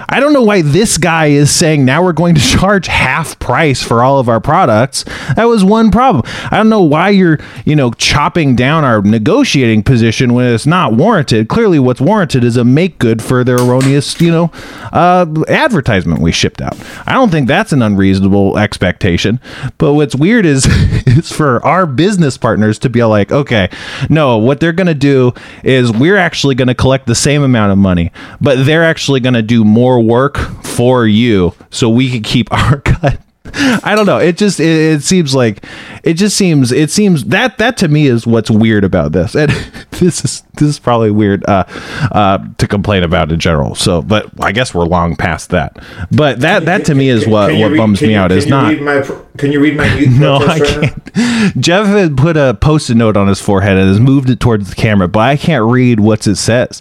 [0.09, 3.83] I don't know why this guy is saying now we're going to charge half price
[3.83, 5.05] for all of our products.
[5.37, 6.25] That was one problem.
[6.51, 10.95] I don't know why you're, you know, chopping down our negotiating position when it's not
[10.95, 11.49] warranted.
[11.49, 14.51] Clearly, what's warranted is a make good for their erroneous, you know,
[14.93, 16.77] uh, advertisement we shipped out.
[17.07, 19.41] I don't think that's an unreasonable expectation.
[19.77, 20.67] But what's weird is,
[21.07, 23.69] is for our business partners to be like, okay,
[24.09, 25.33] no, what they're going to do
[25.65, 29.35] is we're actually going to collect the same amount of money, but they're actually going
[29.35, 33.19] to do more more work for you so we can keep our cut.
[33.55, 34.19] I don't know.
[34.19, 35.67] It just it, it, seems like
[36.05, 39.35] it just seems it seems that that to me is what's weird about this.
[39.43, 39.51] And
[39.91, 41.65] this is this is probably weird uh,
[42.13, 43.75] uh, to complain about in general.
[43.75, 45.77] So, but I guess we're long past that.
[46.11, 48.79] But that that to me is what what bums me out is not.
[48.81, 49.03] My,
[49.37, 50.37] can you read my no?
[50.37, 51.61] I can't.
[51.61, 54.77] Jeff had put a post-it note on his forehead and has moved it towards the
[54.77, 56.81] camera, but I can't read what it says.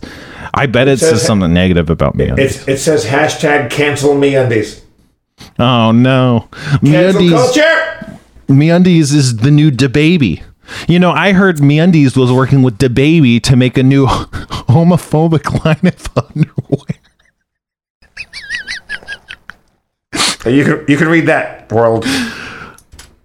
[0.53, 2.25] I bet it, it says, says, something negative about me.
[2.25, 4.83] It says hashtag cancel me undies.
[5.57, 8.19] Oh no, cancel MeUndies, culture.
[8.47, 10.43] MeUndies is the new baby.
[10.87, 15.93] You know, I heard MeUndies was working with baby to make a new homophobic line
[15.93, 16.97] of underwear.
[20.45, 22.05] You can you can read that world.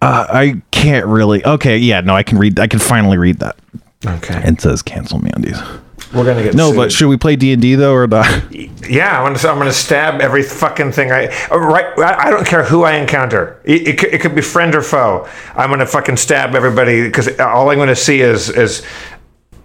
[0.01, 1.43] Uh, I can't really.
[1.43, 2.59] Okay, yeah, no, I can read.
[2.59, 3.57] I can finally read that.
[4.05, 4.41] Okay.
[4.45, 5.81] It says cancel MeUndies.
[6.13, 6.77] We're gonna get no, sued.
[6.77, 8.27] but should we play D and D though or not?
[8.87, 11.99] Yeah, I'm gonna I'm gonna stab every fucking thing I uh, right.
[11.99, 13.59] I don't care who I encounter.
[13.65, 15.27] It, it, could, it could be friend or foe.
[15.55, 18.85] I'm gonna fucking stab everybody because all I'm gonna see is is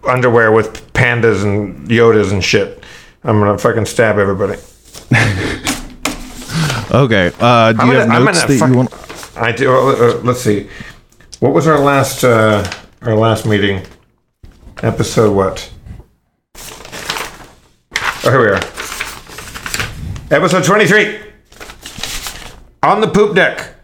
[0.09, 2.83] underwear with pandas and Yodas and shit.
[3.23, 4.55] I'm gonna fucking stab everybody.
[6.91, 7.31] okay.
[7.39, 9.37] Uh, do I'm you gonna, have notes that fuck, you want?
[9.37, 9.73] I do.
[9.73, 10.69] Uh, uh, let's see.
[11.39, 12.69] What was our last uh,
[13.03, 13.87] our last meeting?
[14.83, 15.71] Episode what?
[18.25, 18.61] Oh, here we are.
[20.31, 21.19] Episode 23.
[22.85, 23.75] On the poop deck.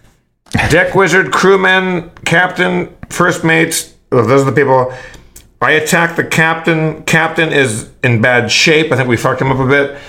[0.71, 3.95] Deck wizard, crewman, captain, first mates.
[4.13, 4.95] Oh, those are the people.
[5.61, 7.03] I attack the captain.
[7.03, 8.93] Captain is in bad shape.
[8.93, 10.01] I think we fucked him up a bit.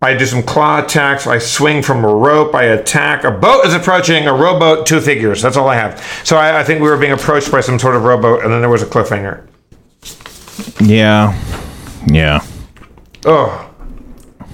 [0.00, 1.26] I do some claw attacks.
[1.26, 2.54] I swing from a rope.
[2.54, 3.24] I attack.
[3.24, 4.26] A boat is approaching.
[4.26, 5.42] A rowboat, two figures.
[5.42, 6.02] That's all I have.
[6.24, 8.60] So I, I think we were being approached by some sort of rowboat, and then
[8.62, 9.46] there was a cliffhanger.
[10.80, 11.38] Yeah.
[12.06, 12.40] Yeah.
[13.24, 13.70] Oh,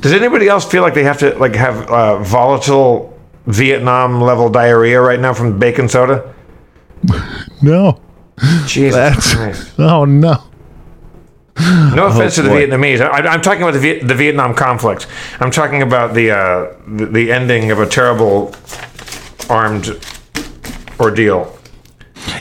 [0.00, 5.00] does anybody else feel like they have to like have uh, volatile Vietnam level diarrhea
[5.00, 6.34] right now from baking soda?
[7.62, 7.98] No.
[8.66, 9.72] Jesus That's, Christ.
[9.78, 10.42] Oh no.
[11.56, 12.66] No offense oh, to the boy.
[12.66, 13.00] Vietnamese.
[13.00, 15.06] I, am talking about the, Viet, the Vietnam conflict.
[15.40, 18.54] I'm talking about the, uh, the the ending of a terrible
[19.48, 19.98] armed
[21.00, 21.56] ordeal.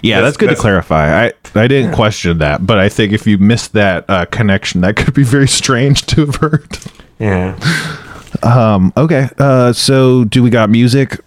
[0.02, 1.26] Yeah, that's, that's good that's, to clarify.
[1.26, 1.95] I I didn't yeah.
[1.95, 5.47] question that, but I think if you missed that uh, connection, that could be very
[5.47, 6.78] strange to have heard.
[7.20, 7.58] Yeah.
[8.41, 8.91] Um.
[8.97, 9.30] Okay.
[9.38, 9.72] Uh.
[9.74, 11.20] So, do we got music?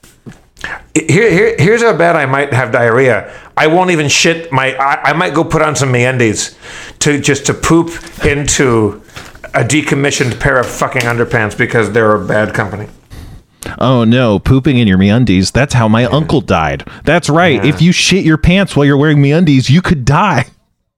[0.95, 3.33] Here, here, here's how bad I might have diarrhea.
[3.57, 4.74] I won't even shit my.
[4.77, 6.57] I, I might go put on some MeUndies
[7.01, 7.89] to just to poop
[8.24, 9.03] into
[9.55, 12.89] a decommissioned pair of fucking underpants because they're a bad company.
[13.79, 15.53] Oh no, pooping in your MeUndies.
[15.53, 16.09] That's how my yeah.
[16.09, 16.87] uncle died.
[17.05, 17.62] That's right.
[17.62, 17.68] Yeah.
[17.70, 20.47] If you shit your pants while you're wearing MeUndies, you could die.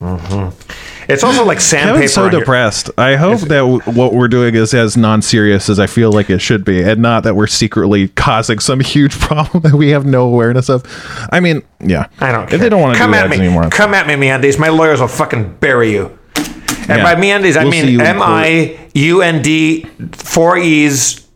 [0.02, 1.10] Mm-hmm.
[1.10, 1.94] It's also like sandpaper.
[1.94, 2.90] Kevin's so on your- depressed.
[2.98, 6.38] I hope that w- what we're doing is as non-serious as I feel like it
[6.40, 10.26] should be, and not that we're secretly causing some huge problem that we have no
[10.28, 10.84] awareness of.
[11.32, 12.08] I mean, yeah.
[12.20, 12.52] I don't.
[12.52, 14.58] If they don't want to come do at me, anymore, come at me, Meandies.
[14.58, 16.16] My lawyers will fucking bury you.
[16.36, 17.02] And Yeah.
[17.02, 21.26] by Meandies, I We'll mean M I U N D four E's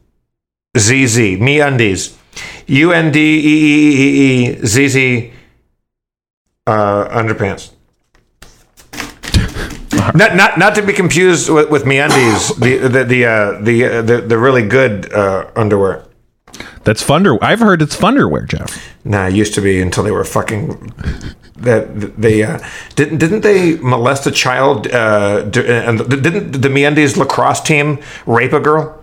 [0.77, 1.37] Z Z.
[1.39, 2.17] Meandies.
[2.67, 5.33] U N D E E E E Z Z.
[6.67, 7.73] Uh, underpants.
[10.15, 14.03] Not, not, not to be confused with, with MeUndies, the the the uh, the, uh,
[14.03, 16.05] the the really good uh, underwear.
[16.83, 17.39] that's Funder.
[17.41, 18.83] I've heard it's Funderwear, Jeff.
[19.05, 20.93] Nah, it used to be until they were fucking.
[21.57, 22.59] That they uh,
[22.97, 24.89] didn't didn't they molest a child?
[24.89, 29.02] Uh, and didn't the MeUndies lacrosse team rape a girl?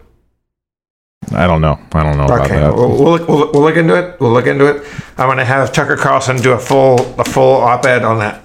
[1.32, 1.80] I don't know.
[1.94, 2.74] I don't know about that.
[2.74, 4.20] we'll, we'll, look, we'll, we'll look into it.
[4.20, 4.84] We'll look into it.
[5.18, 8.44] I'm gonna have Tucker Carlson do a full a full op-ed on that.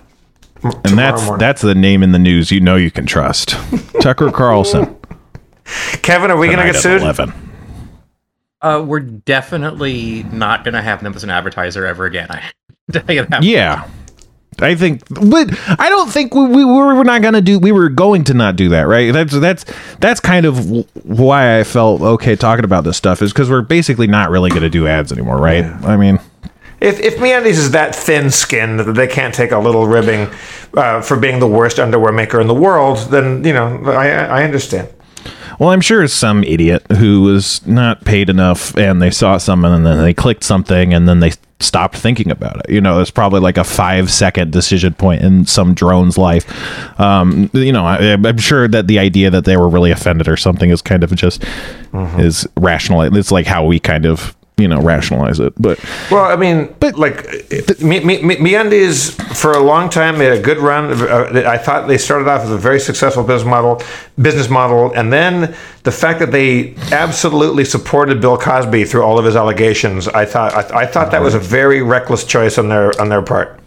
[0.63, 1.39] and that's morning.
[1.39, 3.51] that's the name in the news you know you can trust.
[4.01, 4.97] Tucker Carlson.
[6.03, 7.01] Kevin, are we gonna get sued?
[7.01, 7.33] 11.
[8.61, 12.29] Uh, we're definitely not going to have them as an advertiser ever again.
[12.31, 12.43] I
[12.91, 13.43] tell you that.
[13.43, 13.87] Yeah.
[14.61, 15.49] I think, but
[15.81, 17.59] I don't think we, we were not going to do.
[17.59, 19.13] We were going to not do that, right?
[19.13, 19.65] That's that's
[20.01, 20.67] that's kind of
[21.05, 24.63] why I felt okay talking about this stuff is because we're basically not really going
[24.63, 25.65] to do ads anymore, right?
[25.65, 26.19] I mean,
[26.81, 30.29] If if MeUndies is that thin skinned that they can't take a little ribbing
[30.77, 34.45] uh, for being the worst underwear maker in the world, then you know I I
[34.45, 34.89] understand.
[35.59, 39.87] well, I'm sure some idiot who was not paid enough and they saw something and
[39.87, 42.71] then they clicked something and then they stopped thinking about it.
[42.73, 46.45] You know, it's probably like a five second decision point in some drone's life.
[47.01, 50.37] Um, you know, I, I'm sure that the idea that they were really offended or
[50.37, 51.45] something is kind of just
[52.19, 53.03] is rational.
[53.03, 55.79] It's like how we kind of you know rationalize it, but
[56.11, 57.25] Well, I mean, but like
[57.83, 60.93] me, me, me, MeUndies for a long time made a good run.
[60.93, 63.83] Uh, I thought they started off as a very successful business model,
[64.21, 69.25] business model, and then the fact that they absolutely supported Bill Cosby through all of
[69.25, 72.99] his allegations, I thought I, I thought that was a very reckless choice on their
[73.01, 73.61] on their part.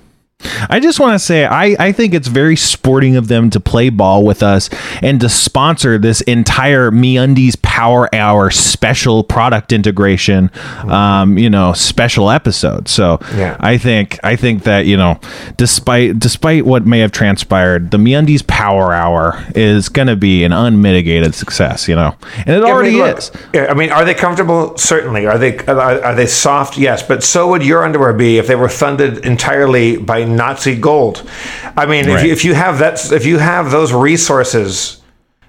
[0.69, 3.89] I just want to say I, I think it's very sporting of them to play
[3.89, 4.69] ball with us
[5.01, 10.51] and to sponsor this entire MeUndies Power Hour special product integration,
[10.83, 12.87] um, you know, special episode.
[12.87, 13.57] So Yeah.
[13.59, 15.19] I think I think that you know,
[15.57, 20.53] despite despite what may have transpired, the MeUndies Power Hour is going to be an
[20.53, 21.87] unmitigated success.
[21.87, 22.15] You know,
[22.45, 23.31] and it I already mean, look, is.
[23.53, 24.77] yeah, I mean, are they comfortable?
[24.77, 25.25] Certainly.
[25.25, 26.77] Are they are, are they soft?
[26.77, 31.29] Yes, but so would your underwear be if they were funded entirely by Nazi gold.
[31.75, 35.01] I mean, if, you, if you have that, if you have those resources,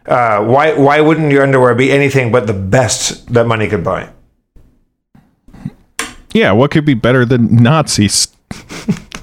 [0.07, 4.11] uh, why why wouldn't your underwear be anything but the best that money could buy?
[6.33, 8.29] Yeah, what could be better than Nazis?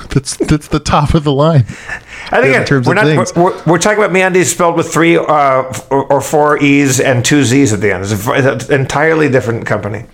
[0.10, 1.66] that's that's the top of the line.
[2.32, 5.16] I think In terms we're, of not, we're, we're talking about MeUndies spelled with three
[5.18, 8.04] uh, or, or four e's and two z's at the end.
[8.04, 10.06] It's, a, it's an entirely different company.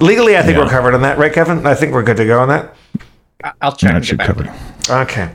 [0.00, 0.64] Legally, I think Yeah.
[0.64, 1.66] we're covered on that, right, Kevin?
[1.66, 2.74] I think we're good to go on that.
[3.44, 3.90] I- I'll check.
[3.90, 4.90] That and should cover it.
[4.90, 5.30] Okay.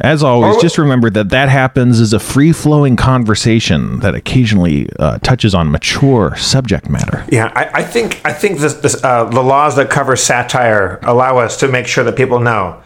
[0.00, 0.60] As always, Oh.
[0.60, 5.72] just remember that that happens is a free flowing conversation that occasionally uh, touches on
[5.72, 7.24] mature subject matter.
[7.30, 11.38] Yeah, I, I think I think this, this uh, the laws that cover satire allow
[11.38, 12.80] us to make sure that people know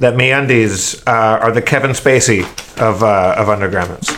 [0.00, 2.42] that MeUndies uh, are the Kevin Spacey
[2.80, 4.10] of uh, of undergarments.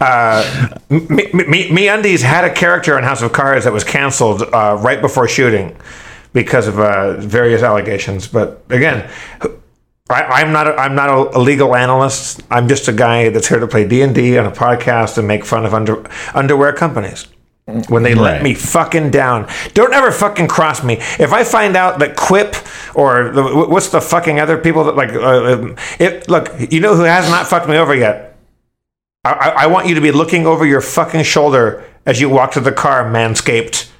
[0.00, 4.76] Uh, me, me, MeUndies had a character in House of Cards that was canceled uh,
[4.80, 5.76] right before shooting
[6.34, 8.28] because of uh, various allegations.
[8.28, 9.10] But again,
[10.10, 12.42] I, I'm not a, I'm not a, legal analyst.
[12.50, 15.26] I'm just a guy that's here to play D and D on a podcast and
[15.26, 16.04] make fun of under,
[16.34, 17.26] underwear companies
[17.88, 19.48] when they let me fucking down.
[19.72, 20.94] Don't ever fucking cross me.
[21.18, 22.54] If I find out that Quip
[22.94, 26.94] or the, what's the fucking other people that like, uh, um, it, look, you know
[26.94, 28.36] who has not fucked me over yet?
[29.24, 32.60] I, I want you to be looking over your fucking shoulder as you walk to
[32.60, 33.90] the car, manscaped.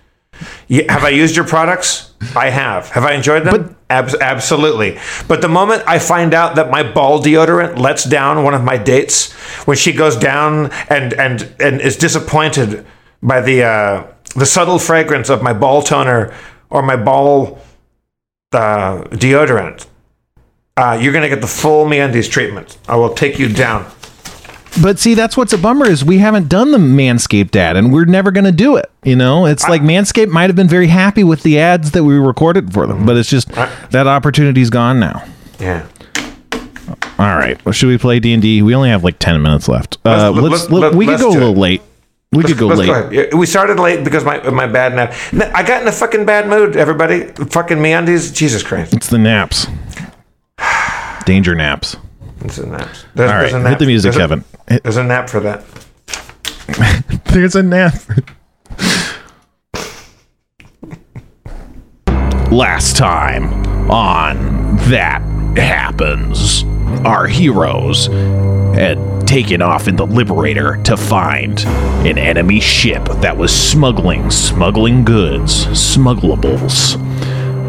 [0.68, 2.12] You, have I used your products?
[2.34, 2.88] I have.
[2.90, 3.76] Have I enjoyed them?
[3.90, 4.98] Abs- absolutely.
[5.28, 8.76] But the moment I find out that my ball deodorant lets down one of my
[8.76, 9.32] dates,
[9.66, 12.86] when she goes down and and and is disappointed
[13.22, 14.06] by the uh,
[14.36, 16.34] the subtle fragrance of my ball toner
[16.70, 17.60] or my ball
[18.52, 19.86] uh, deodorant,
[20.76, 22.78] uh, you're gonna get the full MeUndies treatment.
[22.88, 23.90] I will take you down.
[24.82, 28.04] But see, that's what's a bummer is we haven't done the Manscaped ad, and we're
[28.06, 28.90] never going to do it.
[29.04, 32.14] You know, it's like Manscaped might have been very happy with the ads that we
[32.18, 35.24] recorded for them, but it's just that opportunity's gone now.
[35.60, 35.86] Yeah.
[37.16, 38.60] All right, well, should we play D and D?
[38.62, 39.98] We only have like ten minutes left.
[40.04, 41.80] Uh, Let's- let's, let's- let- we could go a little late.
[42.32, 43.30] We could go late.
[43.30, 45.14] go We started late because my my bad nap.
[45.54, 46.74] I got in a fucking bad mood.
[46.74, 48.34] Everybody, fucking MeUndies.
[48.34, 48.92] Jesus Christ.
[48.92, 49.68] It's the naps.
[51.26, 51.96] Danger naps.
[52.42, 52.88] It's a nap.
[53.14, 54.44] There's, All right, there's a hit the music, there's a- Kevin.
[54.68, 55.64] Hit- there's a nap for that.
[57.26, 57.94] There's a nap.
[62.50, 63.44] Last time
[63.90, 65.20] on That
[65.56, 66.64] Happens,
[67.06, 68.06] our heroes
[68.76, 75.04] had taken off in the Liberator to find an enemy ship that was smuggling, smuggling
[75.04, 76.96] goods, smugglables.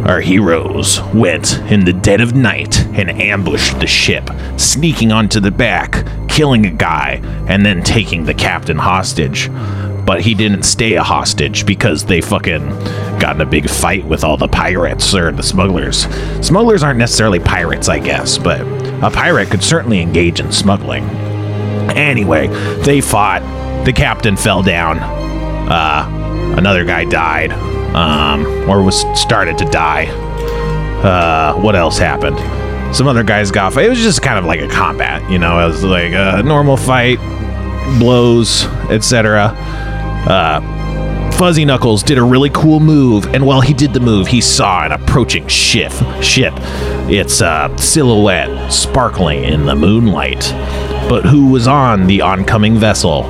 [0.06, 5.50] Our heroes went in the dead of night and ambushed the ship, sneaking onto the
[5.50, 9.50] back, killing a guy, and then taking the captain hostage.
[10.06, 12.70] But he didn't stay a hostage because they fucking
[13.20, 16.06] got in a big fight with all the pirates or the smugglers.
[16.46, 18.62] Smugglers aren't necessarily pirates, I guess, but
[19.02, 21.04] a pirate could certainly engage in smuggling.
[21.96, 22.48] Anyway,
[22.84, 23.42] they fought.
[23.86, 25.00] The captain fell down.
[25.00, 27.52] Uh, another guy died,
[27.96, 30.06] um, or was started to die.
[31.04, 32.38] Uh, what else happened?
[32.96, 33.76] Some other guys got.
[33.78, 35.60] It was just kind of like a combat, you know.
[35.60, 37.18] It was like a normal fight,
[38.00, 39.54] blows, etc.
[40.28, 44.40] Uh, Fuzzy Knuckles did a really cool move, and while he did the move, he
[44.40, 45.92] saw an approaching ship.
[46.22, 46.54] Ship,
[47.10, 50.50] its uh, silhouette sparkling in the moonlight.
[51.10, 53.24] But who was on the oncoming vessel?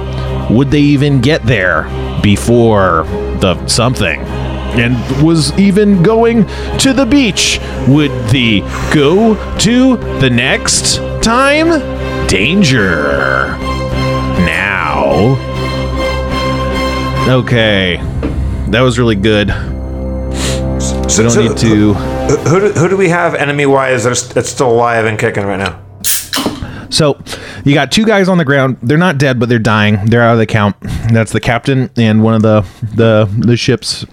[0.51, 1.83] Would they even get there
[2.21, 3.03] before
[3.39, 4.44] the something?
[4.77, 6.45] And was even going
[6.79, 7.59] to the beach?
[7.87, 8.61] Would the
[8.93, 12.27] go to the next time?
[12.27, 13.57] Danger.
[14.45, 15.35] Now.
[17.27, 17.97] Okay.
[18.69, 19.49] That was really good.
[20.81, 21.93] So, We don't so need to.
[21.93, 25.45] Who, who, do, who do we have enemy wise that's, that's still alive and kicking
[25.45, 25.81] right now?
[26.89, 27.19] So
[27.63, 28.77] you got two guys on the ground.
[28.81, 30.05] They're not dead, but they're dying.
[30.05, 30.75] They're out of the count.
[31.11, 32.61] That's the captain and one of the
[32.95, 34.05] the the ship's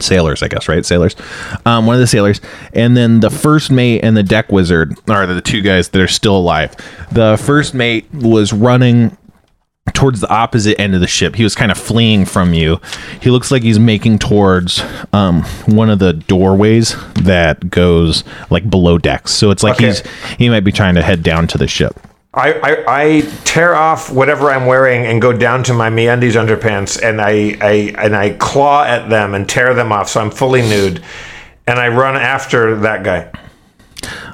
[0.00, 0.84] sailors, I guess, right?
[0.84, 1.16] Sailors.
[1.64, 2.40] Um, one of the sailors,
[2.72, 6.08] and then the first mate and the deck wizard are the two guys that are
[6.08, 6.74] still alive.
[7.12, 9.16] The first mate was running
[9.94, 11.36] towards the opposite end of the ship.
[11.36, 12.80] He was kind of fleeing from you.
[13.20, 14.82] He looks like he's making towards
[15.12, 19.30] um, one of the doorways that goes like below decks.
[19.30, 19.86] So it's like Okay.
[19.86, 20.02] he's
[20.38, 21.98] he might be trying to head down to the ship.
[22.36, 27.02] I, I, I tear off whatever I'm wearing and go down to my MeUndies underpants
[27.02, 30.60] and I, I and I claw at them and tear them off so I'm fully
[30.60, 31.02] nude
[31.66, 33.30] and I run after that guy.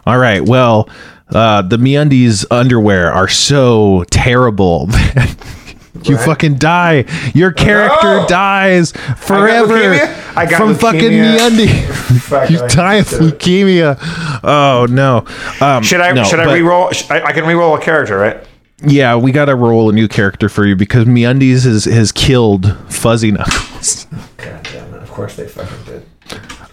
[0.04, 0.42] All right.
[0.42, 0.88] Well,
[1.30, 4.88] uh, the MeUndies underwear are so terrible
[6.04, 7.04] you fucking die.
[7.34, 8.26] Your character No!
[8.26, 10.36] dies forever leukemia?
[10.36, 11.50] I got from fucking leukemia.
[11.50, 12.18] MeUndies.
[12.22, 13.98] Fuck, you die of leukemia.
[14.42, 15.24] Oh no.
[15.64, 16.90] Um, Should I no, should I re-roll?
[17.10, 18.38] I, I can re-roll a character, right?
[18.84, 22.76] Yeah, we got to roll a new character for you because MeUndies has has killed
[22.90, 24.06] Fuzzy Knuckles.
[24.38, 25.02] God damn it!
[25.02, 26.06] Of course they fucking did.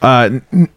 [0.02, 0.70] Uh, n-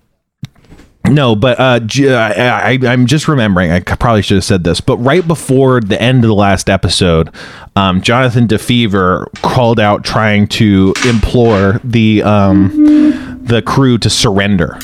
[1.08, 3.72] no, but uh, j- I, I, am just remembering.
[3.72, 7.34] I probably should have said this, but right before the end of the last episode,
[7.74, 14.78] um, Jonathan DeFever called out trying to implore the um, the crew to surrender.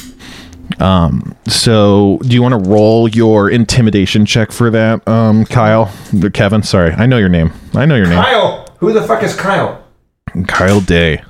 [0.80, 5.92] Um, so do you want to roll your intimidation check for that, um, Kyle,
[6.34, 6.62] Kevin?
[6.62, 7.52] Sorry, I know your name.
[7.74, 9.84] I know your name, Kyle, who the fuck is Kyle?
[10.46, 11.22] Kyle Day.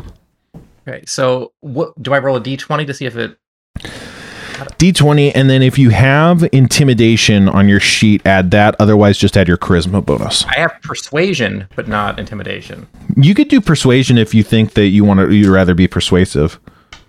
[0.86, 3.38] Okay, so what do I roll a d20 to see if it?
[4.78, 8.76] D20, and then if you have intimidation on your sheet, add that.
[8.78, 10.44] Otherwise, just add your charisma bonus.
[10.44, 12.86] I have persuasion, but not intimidation.
[13.16, 15.34] You could do persuasion if you think that you want to.
[15.34, 16.60] You'd rather be persuasive.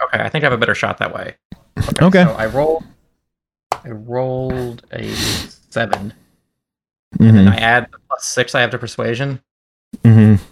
[0.01, 1.35] Okay, I think I have a better shot that way.
[2.01, 2.23] Okay.
[2.25, 2.83] So I rolled.
[3.85, 6.13] I rolled a seven,
[7.17, 9.41] hmm and I add the plus six I have to persuasion.
[10.03, 10.43] Mm-hmm.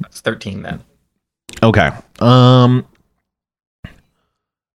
[0.00, 0.84] That's thirteen then.
[1.62, 1.90] Okay.
[2.20, 2.86] Um.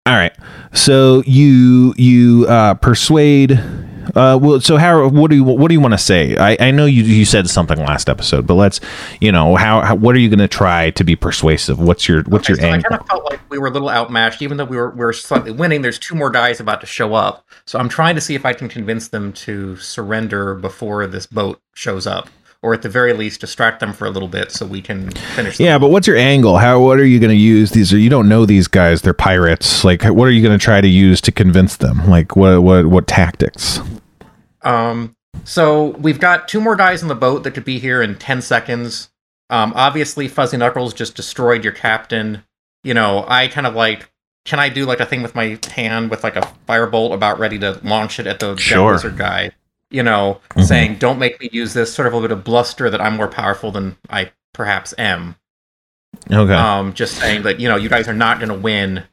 [0.07, 0.35] All right.
[0.73, 3.51] So you you uh, persuade.
[4.15, 5.07] Uh, well, so how?
[5.07, 6.35] What do you what do you want to say?
[6.37, 8.79] I, I know you you said something last episode, but let's
[9.21, 11.79] you know how, how what are you going to try to be persuasive?
[11.79, 13.91] What's your what's Okay, your so I kind of felt like we were a little
[13.91, 15.83] outmatched, even though we were we were slightly winning.
[15.83, 18.53] There's two more guys about to show up, so I'm trying to see if I
[18.53, 22.27] can convince them to surrender before this boat shows up,
[22.63, 25.57] or at the very least distract them for a little bit so we can finish.
[25.57, 26.57] the Yeah, but what's your angle?
[26.59, 27.71] How what are you going to use?
[27.71, 29.01] These are you don't know these guys.
[29.01, 29.83] They're pirates.
[29.83, 32.07] Like, what are you going to try to use to convince them?
[32.09, 33.79] Like, what what what tactics?
[34.63, 38.15] Um, so we've got two more guys in the boat that could be here in
[38.15, 39.09] 10 seconds.
[39.49, 42.43] Um, obviously, Fuzzy Knuckles just destroyed your captain.
[42.83, 44.11] You know, I kind of like,
[44.45, 47.57] can I do like a thing with my hand with like a firebolt about ready
[47.59, 48.91] to launch it at the Sure.
[48.93, 49.51] wizard guy?
[49.91, 50.63] You know, Mhm.
[50.65, 53.15] saying, don't make me use this sort of a little bit of bluster that I'm
[53.17, 55.35] more powerful than I perhaps am.
[56.31, 56.53] Okay.
[56.53, 59.03] Um, just saying that, you know, you guys are not going to win.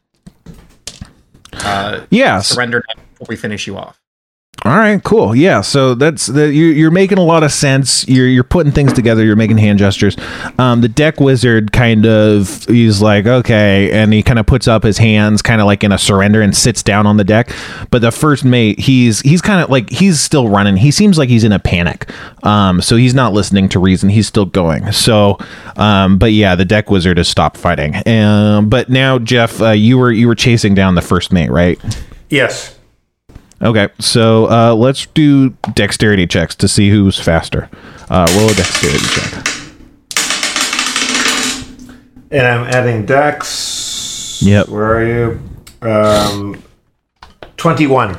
[1.65, 2.49] Uh, yes.
[2.49, 3.99] surrender before we finish you off.
[4.65, 5.37] All right, cool.
[5.37, 8.07] Yeah, so that's the you're, you're making a lot of sense.
[8.09, 9.25] You're you're putting things together.
[9.25, 10.17] You're making hand gestures.
[10.59, 14.83] Um, the deck wizard kind of he's like okay, and he kind of puts up
[14.83, 17.53] his hands, kind of like in a surrender, and sits down on the deck.
[17.93, 20.77] But the first mate, he's he's kind of like he's still running.
[20.77, 22.11] He seems like he's in a panic.
[22.45, 24.09] Um, so he's not listening to reason.
[24.09, 24.91] He's still going.
[24.91, 25.39] So,
[25.77, 27.95] um, but yeah, the deck wizard has stopped fighting.
[28.09, 31.79] Um, but now Jeff, uh, you were you were chasing down the first mate, right?
[32.29, 32.78] Yes.
[33.61, 37.69] Okay, so uh, let's do dexterity checks to see who's faster.
[38.09, 39.45] Uh, roll a dexterity check.
[42.31, 44.41] And I'm adding Dex.
[44.43, 44.69] Yep.
[44.69, 45.41] Where are you?
[45.83, 46.63] Um,
[47.57, 48.17] 21.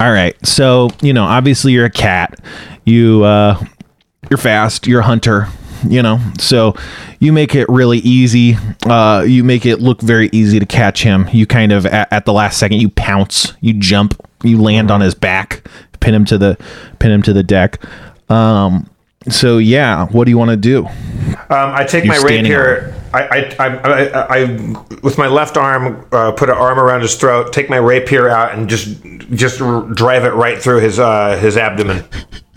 [0.00, 2.40] All right, so you know, obviously you're a cat.
[2.84, 3.62] You uh,
[4.30, 4.86] you're fast.
[4.86, 5.48] You're a hunter.
[5.88, 6.74] You know, so
[7.20, 8.56] you make it really easy.
[8.84, 11.28] Uh, you make it look very easy to catch him.
[11.32, 15.00] You kind of at, at the last second you pounce, you jump, you land on
[15.00, 15.66] his back,
[16.00, 16.58] pin him to the
[16.98, 17.82] pin him to the deck.
[18.30, 18.88] Um,
[19.28, 20.86] so yeah, what do you want to do?
[20.86, 22.94] Um, I take You're my standing rapier.
[23.12, 24.44] I, I, I, I, I,
[25.02, 27.52] with my left arm, uh, put an arm around his throat.
[27.52, 31.56] Take my rapier out and just, just r- drive it right through his, uh, his
[31.56, 32.04] abdomen.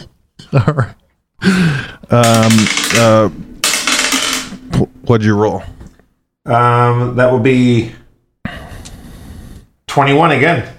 [0.53, 0.95] All right.
[1.43, 2.51] Um.
[2.95, 3.29] Uh.
[5.05, 5.61] What'd you roll?
[6.45, 7.91] Um, that will be
[9.87, 10.73] twenty-one again.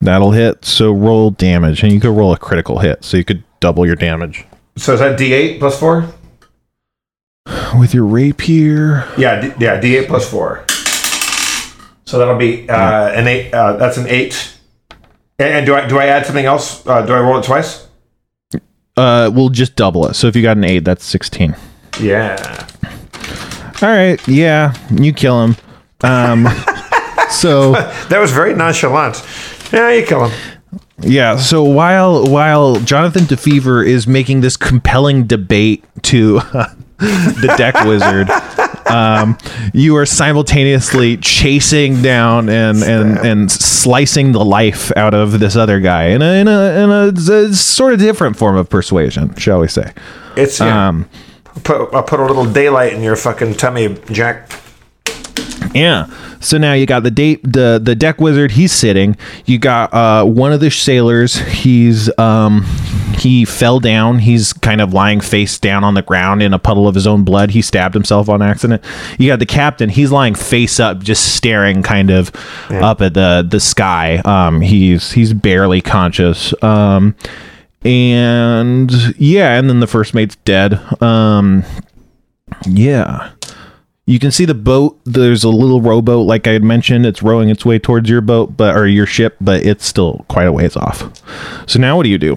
[0.00, 0.64] That'll hit.
[0.64, 3.96] So roll damage, and you could roll a critical hit, so you could double your
[3.96, 6.06] damage So is that D8 plus four?
[7.78, 9.06] with your rapier.
[9.18, 10.64] Yeah, D, yeah, D8 plus four.
[12.06, 13.52] So that'll be uh, an eight.
[13.52, 14.56] Uh, that's an eight.
[15.38, 16.86] And, and do I do I add something else?
[16.86, 17.86] Uh, do I roll it twice?
[18.96, 20.14] Uh, we'll just double it.
[20.14, 21.54] So if you got an eight, that's sixteen.
[22.00, 22.66] Yeah.
[23.82, 24.20] All right.
[24.28, 25.56] Yeah, you kill him.
[26.02, 26.44] Um.
[27.30, 29.24] so That was very nonchalant.
[29.72, 30.56] Yeah, you kill him.
[31.02, 36.40] Yeah, so while while Jonathan DeFever is making this compelling debate to
[36.98, 38.28] the deck wizard,
[38.90, 39.38] um,
[39.72, 45.80] you are simultaneously chasing down and and and slicing the life out of this other
[45.80, 49.60] guy in a in a, in a, a sort of different form of persuasion, shall
[49.60, 49.92] we say?
[50.36, 50.88] It's yeah.
[50.88, 51.08] Um,
[51.64, 54.50] put I'll put a little daylight in your fucking tummy, Jack.
[55.74, 56.06] Yeah.
[56.40, 58.52] So now you got the date the the deck wizard.
[58.52, 59.16] He's sitting.
[59.44, 61.36] You got uh, one of the sailors.
[61.36, 62.64] He's um
[63.18, 64.20] he fell down.
[64.20, 67.22] He's kind of lying face down on the ground in a puddle of his own
[67.22, 67.50] blood.
[67.50, 68.82] He stabbed himself on accident.
[69.18, 69.90] You got the captain.
[69.90, 72.32] He's lying face up, just staring kind of
[72.70, 74.18] up at the the sky.
[74.24, 76.54] Um, he's he's barely conscious.
[76.62, 77.14] Um,
[77.82, 80.80] and yeah, and then the first mate's dead.
[81.02, 81.64] Um,
[82.66, 83.30] yeah.
[84.10, 84.98] You can see the boat.
[85.04, 87.06] There's a little rowboat, like I had mentioned.
[87.06, 90.48] It's rowing its way towards your boat, but or your ship, but it's still quite
[90.48, 91.08] a ways off.
[91.68, 92.32] So now, what do you do?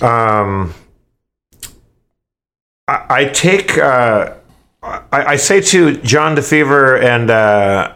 [0.00, 0.72] Um,
[2.88, 3.76] I, I take.
[3.76, 4.32] Uh,
[4.82, 7.92] I, I say to John DeFever and uh,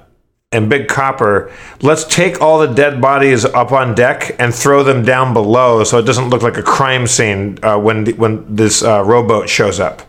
[0.53, 5.03] and Big Copper, let's take all the dead bodies up on deck and throw them
[5.03, 8.83] down below, so it doesn't look like a crime scene uh, when the, when this
[8.83, 10.03] uh, rowboat shows up.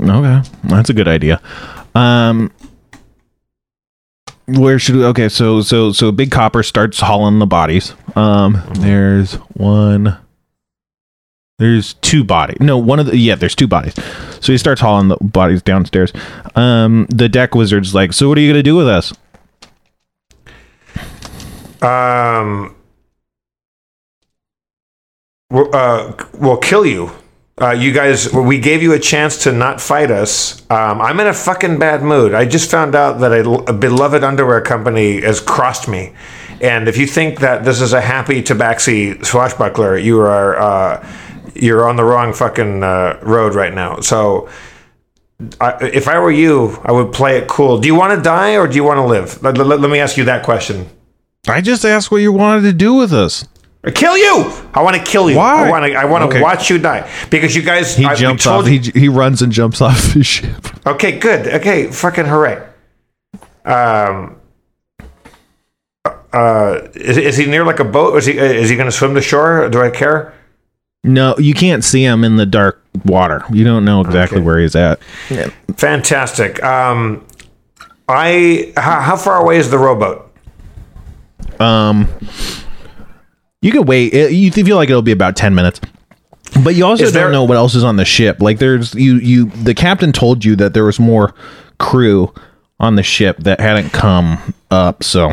[0.00, 1.40] Okay, that's a good idea.
[1.94, 2.52] Um,
[4.46, 5.04] where should we?
[5.04, 7.94] Okay, so so so Big Copper starts hauling the bodies.
[8.16, 10.16] Um, there's one.
[11.58, 12.58] There's two bodies.
[12.60, 13.34] No, one of the yeah.
[13.34, 13.94] There's two bodies.
[14.40, 16.12] So he starts hauling the bodies downstairs.
[16.54, 19.12] Um, the deck wizard's like, so what are you gonna do with us?
[21.82, 22.74] Um,
[25.50, 27.10] we'll, uh, we'll kill you.
[27.60, 30.60] Uh, you guys, we gave you a chance to not fight us.
[30.70, 32.32] Um, I'm in a fucking bad mood.
[32.32, 36.12] I just found out that a, a beloved underwear company has crossed me.
[36.60, 41.08] And if you think that this is a happy tabaxi swashbuckler, you are uh,
[41.54, 44.00] you're on the wrong fucking uh, road right now.
[44.00, 44.48] So,
[45.60, 47.78] I, if I were you, I would play it cool.
[47.80, 49.42] Do you want to die or do you want to live?
[49.42, 50.86] Let, let- let me ask you that question.
[51.48, 53.44] I just asked what you wanted to do with us.
[53.84, 54.52] I kill you.
[54.74, 55.36] I want to kill you.
[55.36, 55.66] Why?
[55.66, 55.94] I want to.
[55.94, 56.42] I want to Okay.
[56.42, 57.96] watch you die because you guys.
[57.96, 58.66] He I, jumps off.
[58.66, 60.66] He he runs and jumps off his ship.
[60.86, 61.46] okay, good.
[61.46, 62.66] Okay, fucking hooray.
[63.64, 64.36] Um.
[66.32, 68.16] Uh, is, is he near like a boat?
[68.16, 69.68] Is he is he going to swim to shore?
[69.70, 70.34] Do I care?
[71.04, 73.42] No, you can't see him in the dark water.
[73.50, 74.44] You don't know exactly Okay.
[74.44, 75.00] where he's at.
[75.76, 76.62] Fantastic.
[76.62, 77.24] Um,
[78.08, 80.30] I how, how far away is the rowboat?
[81.60, 82.08] Um,
[83.62, 84.12] you could wait.
[84.14, 85.80] It, you feel like it'll be about ten minutes,
[86.62, 88.40] but you also Is don't there- know what else is on the ship.
[88.40, 91.34] Like there's you you the captain told you that there was more
[91.78, 92.32] crew
[92.80, 95.02] on the ship that hadn't come up.
[95.02, 95.30] So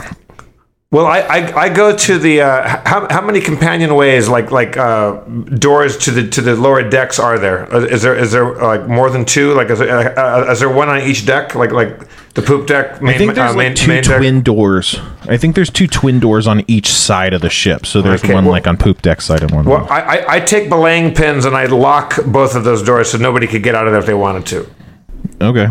[0.96, 4.78] Well, I, I, I go to the uh, how, how many companion ways like like
[4.78, 5.16] uh,
[5.70, 7.60] doors to the to the lower decks are there?
[7.74, 9.54] Uh, Is there is there like more than two?
[9.54, 11.54] Like is there, uh, is there one on each deck?
[11.54, 12.00] Like like
[12.34, 13.02] the poop deck?
[13.02, 14.20] Main, I think there's uh, like two main deck?
[14.20, 14.98] twin doors.
[15.28, 17.86] I think there's two twin doors on each side of the ship.
[17.86, 19.66] So there's Okay, one well- like on poop deck side and one.
[19.66, 23.18] Well, I, I, I take belaying pins and I lock both of those doors so
[23.18, 24.70] nobody could get out of there if they wanted to.
[25.42, 25.68] okay.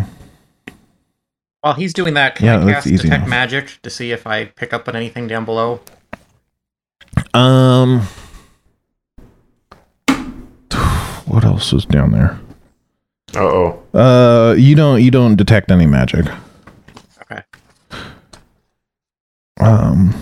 [1.65, 3.27] While he's doing that, can Yeah, I that's cast detect enough.
[3.29, 5.81] magic to see if I pick up on anything down below?
[7.33, 8.07] Um.
[11.25, 12.39] What else is down there?
[13.35, 13.83] Uh oh.
[13.99, 16.27] Uh, you don't you don't detect any magic.
[17.23, 17.41] Okay.
[19.59, 20.15] Um,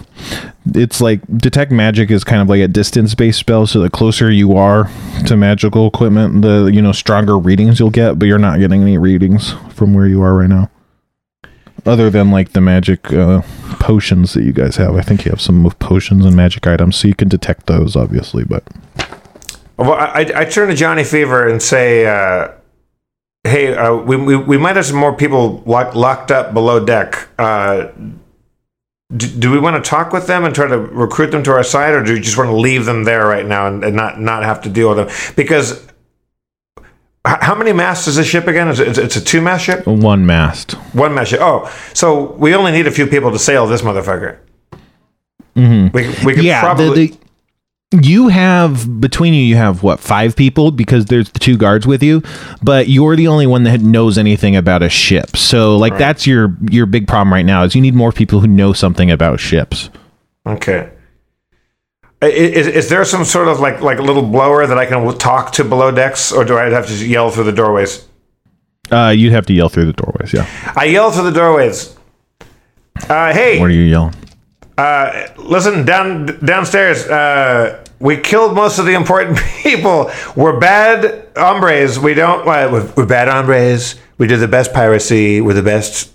[0.77, 3.67] it's like detect magic is kind of like a distance based spell.
[3.67, 4.89] So the closer you are
[5.27, 8.17] to magical equipment, the you know stronger readings you'll get.
[8.21, 10.71] But you're not getting any readings from where you are right now.
[11.85, 13.43] Other than like the magic uh,
[13.81, 17.09] potions that you guys have, I think you have some potions and magic items, so
[17.09, 18.45] you can detect those, obviously.
[18.45, 18.63] But
[19.77, 22.53] Well, I, I turn to Johnny Fever and say, uh,
[23.43, 27.29] "Hey, uh, we, we we might have some more people lock, locked up below deck.
[27.37, 27.89] Uh,
[29.17, 31.65] do, do we want to talk with them and try to recruit them to our
[31.65, 34.21] side, or do we just want to leave them there right now and, and not
[34.21, 35.35] not have to deal with them?
[35.35, 35.85] Because
[37.25, 38.69] how many masts is this ship again?
[38.69, 40.73] Is it, it's a two mast ship, one mast.
[40.93, 41.41] one mast ship.
[41.41, 44.39] Oh, so we only need a few people to sail this motherfucker.
[45.55, 45.97] Mm-hmm.
[45.97, 47.07] We we could yeah, probably.
[47.09, 47.19] the, the,
[48.01, 52.03] you have between you, you have what five people because there's the two guards with
[52.03, 52.23] you,
[52.63, 55.37] but you're the only one that knows anything about a ship.
[55.37, 58.47] So like that's your your big problem right now is you need more people who
[58.47, 59.91] know something about ships.
[60.47, 60.91] Okay.
[62.23, 65.53] Is, is there some sort of like like a little blower that I can talk
[65.53, 68.07] to below decks, or do I have to yell through the doorways?
[68.91, 70.33] Uh, you'd have to yell through the doorways.
[70.33, 70.47] Yeah.
[70.77, 71.97] I yell through the doorways.
[73.09, 74.15] Uh, hey, What are you yelling?
[74.79, 77.07] uh, listen down downstairs.
[77.09, 80.11] Uh, we killed most of the important people.
[80.37, 81.99] We're bad hombres.
[81.99, 82.41] We don't.
[82.47, 83.97] Uh, we're, we're bad hombres.
[84.19, 85.41] We do the best piracy.
[85.41, 86.13] We're the best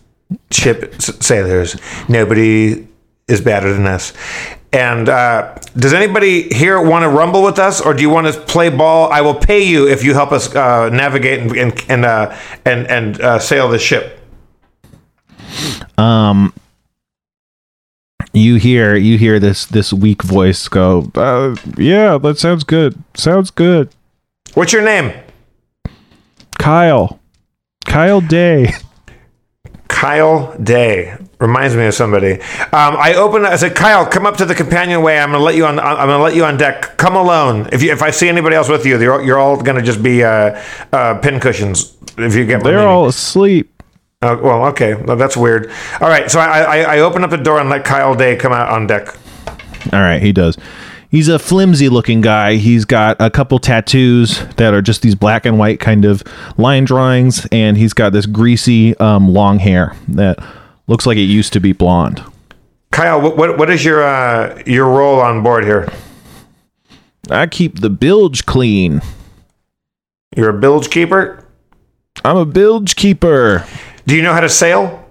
[0.51, 1.76] ship s- sailors.
[2.08, 2.88] Nobody
[3.28, 4.14] is better than us.
[4.74, 8.39] And uh, does anybody here want to rumble with us, or do you want to
[8.39, 9.09] play ball?
[9.11, 12.88] I will pay you if you help us uh, navigate and and and uh, and,
[12.88, 14.20] and uh, sail the ship.
[15.97, 16.53] Um,
[18.34, 21.11] you hear you hear this this weak voice go.
[21.15, 23.01] Uh, yeah, that sounds good.
[23.15, 23.89] Sounds good.
[24.53, 25.13] What's your name?
[26.59, 27.20] Kyle.
[27.86, 28.74] Kyle Day.
[29.98, 32.34] Kyle Day reminds me of somebody.
[32.34, 33.48] Um, I open.
[33.48, 35.18] I said, "Kyle, come up to the companionway.
[35.18, 35.80] I'm gonna let you on.
[35.80, 36.98] I'm gonna let you on deck.
[36.98, 37.68] Come alone.
[37.72, 40.24] If you, if I see anybody else with you, you're, you're all gonna just be
[40.24, 40.62] uh,
[40.93, 41.98] uh, pin cushions.
[42.16, 43.74] If you get They're all asleep.
[44.22, 45.72] Uh, well, okay, well, that's weird.
[46.00, 48.54] All right, so I, I I open up the door and let Kyle Day come
[48.54, 49.08] out on deck.
[49.93, 50.60] All right, he does.
[51.10, 52.55] He's a flimsy looking guy.
[52.55, 56.22] He's got a couple tattoos that are just these black and white kind of
[56.58, 60.38] line drawings, and he's got this greasy um, long hair that
[60.88, 62.24] looks like it used to be blonde.
[62.91, 65.88] Kyle, what what, what is your uh, your role on board here?
[67.30, 69.01] I keep the bilge clean.
[70.36, 71.45] You're a bilge keeper.
[72.24, 73.66] I'm a bilge keeper.
[74.05, 75.05] Do you know how to sail?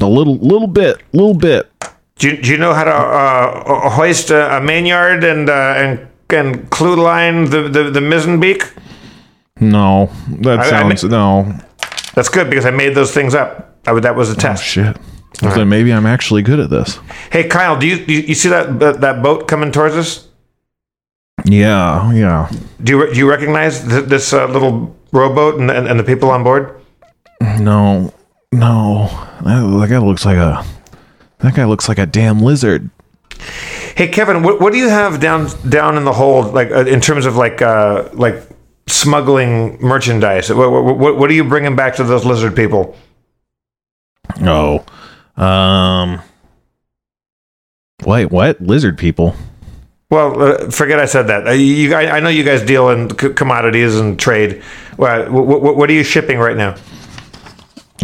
[0.00, 1.70] A little, little bit, little bit.
[2.18, 6.08] Do you, do you know how to uh, hoist a, a mainyard and uh, and
[6.30, 8.64] and clew line the, the, the mizzen beak?
[9.60, 10.10] No,
[10.40, 11.52] that I- I sounds no.
[12.14, 13.76] That's good because I made those things up.
[13.86, 14.44] I that was a test.
[14.44, 14.64] Oh test.
[14.64, 14.96] shit.
[15.54, 16.98] Then maybe I'm actually good at this.
[17.30, 20.28] hey, Kyle, do you, do you see that that that boat coming towards us?
[21.44, 22.50] Yeah, yeah.
[22.82, 26.30] Do you do you recognize th- this uh, little rowboat and, and and the people
[26.30, 26.80] on board?
[27.60, 28.14] No,
[28.52, 29.08] no.
[29.44, 30.64] That, that guy looks like a.
[31.46, 32.90] That guy looks like a damn lizard.
[33.94, 37.00] Hey, Kevin, what, what do you have down down in the hold, like uh, in
[37.00, 38.42] terms of like uh, like
[38.88, 40.52] smuggling merchandise?
[40.52, 42.96] What, what, what, are you bringing back to those lizard people?
[44.40, 44.84] Oh,
[45.36, 46.20] um.
[48.04, 48.60] Wait, what?
[48.60, 49.36] Lizard people?
[50.10, 51.46] Well, uh, forget I said that.
[51.46, 54.64] Uh, you, I, I know you guys deal in c- commodities and trade.
[54.96, 56.74] What, what, what are you shipping right now?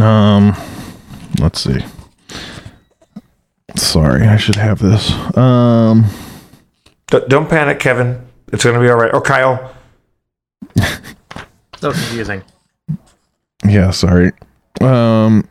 [0.01, 0.57] Um,
[1.40, 1.84] let's see.
[3.77, 5.11] Sorry, I should have this.
[5.37, 6.05] Um,
[7.11, 8.25] D- don't panic, Kevin.
[8.53, 9.12] It's going to be all right.
[9.12, 9.75] Or Kyle.
[11.79, 12.45] So confusing.
[13.66, 14.31] yeah, sorry.
[14.81, 15.49] Um,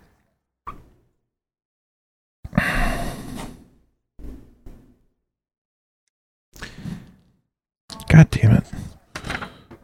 [8.09, 8.63] God damn it.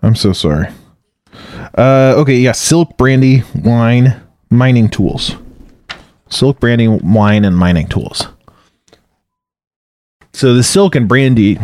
[0.01, 0.67] I'm so sorry.
[1.77, 4.19] Uh, okay, yeah, silk brandy, wine,
[4.49, 5.35] mining tools.
[6.29, 8.27] Silk brandy, wine, and mining tools.
[10.33, 11.57] So the silk and brandy,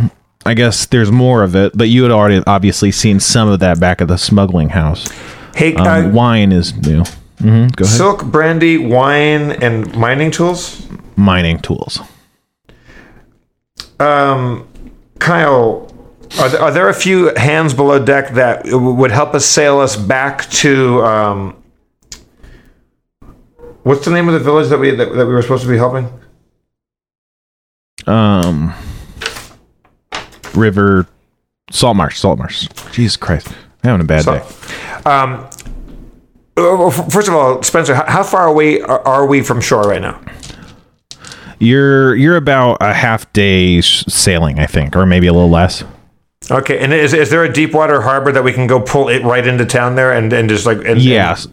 [0.45, 3.79] I guess there's more of it, but you had already obviously seen some of that
[3.79, 5.07] back at the smuggling house.
[5.55, 7.03] Hey, Um, uh, wine is new.
[7.39, 7.95] hmm go ahead.
[7.97, 10.87] silk, brandy, wine, and mining tools.
[11.15, 11.99] Mining tools.
[13.99, 14.67] Um,
[15.19, 15.89] Kyle,
[16.39, 19.79] are there, are there a few hands below deck that w- would help us sail
[19.79, 21.62] us back to um,
[23.83, 25.77] what's the name of the village that we that, that we were supposed to be
[25.77, 26.09] helping?
[28.05, 28.73] Um,
[30.53, 31.07] river,
[31.71, 32.67] salt marsh, salt marsh.
[32.91, 34.45] Jesus Christ, I'm having a bad So- day.
[35.09, 35.47] Um,
[36.55, 40.01] well, first of all, Spencer, how, how far away are, are we from shore right
[40.01, 40.21] now?
[41.59, 45.83] You're you're about a half day sailing, I think, or maybe a little less.
[46.51, 49.23] Okay, and is, is there a deep water harbor that we can go pull it
[49.23, 51.47] right into town there and, and just like and, Yes.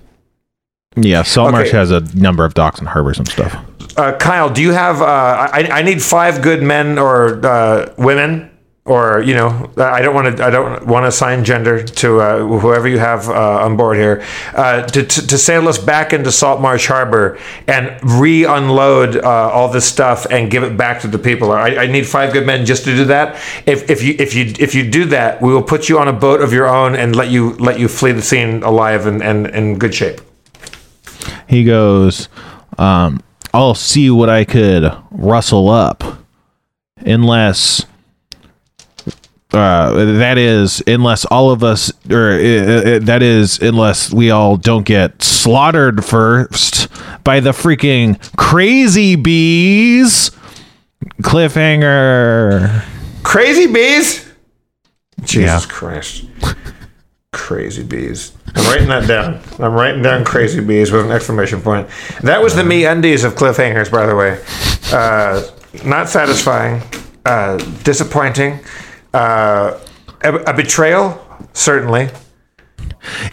[0.97, 1.77] Yeah, Saltmarsh Okay.
[1.77, 3.57] has a number of docks and harbors and stuff.
[3.97, 5.01] Uh, Kyle, do you have?
[5.01, 8.51] Uh, I, I need five good men or uh, women,
[8.85, 10.45] or you know, I don't want to.
[10.45, 14.25] I don't want to assign gender to uh, whoever you have uh, on board here
[14.55, 17.39] uh, to, to to sail us back into Saltmarsh Harbor
[17.69, 21.53] and re-unload uh, all this stuff and give it back to the people.
[21.53, 23.37] I, I need five good men just to do that.
[23.65, 26.13] If, if you if you if you do that, we will put you on a
[26.13, 29.47] boat of your own and let you let you flee the scene alive and and
[29.49, 30.21] in good shape.
[31.51, 32.29] He goes,
[32.79, 33.21] um,
[33.53, 36.05] I'll see what I could rustle up.
[36.99, 37.87] Unless
[39.53, 44.57] uh, that is unless all of us or uh, uh, that is unless we all
[44.57, 46.89] don't get slaughtered first
[47.25, 50.31] by the freaking crazy bees
[51.23, 52.85] cliffhanger
[53.23, 54.27] Crazy bees.
[55.23, 55.71] Jesus Yeah.
[55.71, 56.25] Christ.
[57.33, 58.33] Crazy bees.
[58.55, 59.41] I'm writing that down.
[59.59, 61.89] I'm writing down crazy bees with an exclamation point.
[62.23, 64.43] That was the MeUndies of cliffhangers, by the way.
[64.93, 65.43] Uh,
[65.89, 66.83] not satisfying.
[67.25, 68.59] Uh, disappointing.
[69.15, 69.79] Uh,
[70.23, 72.09] a, a betrayal, certainly.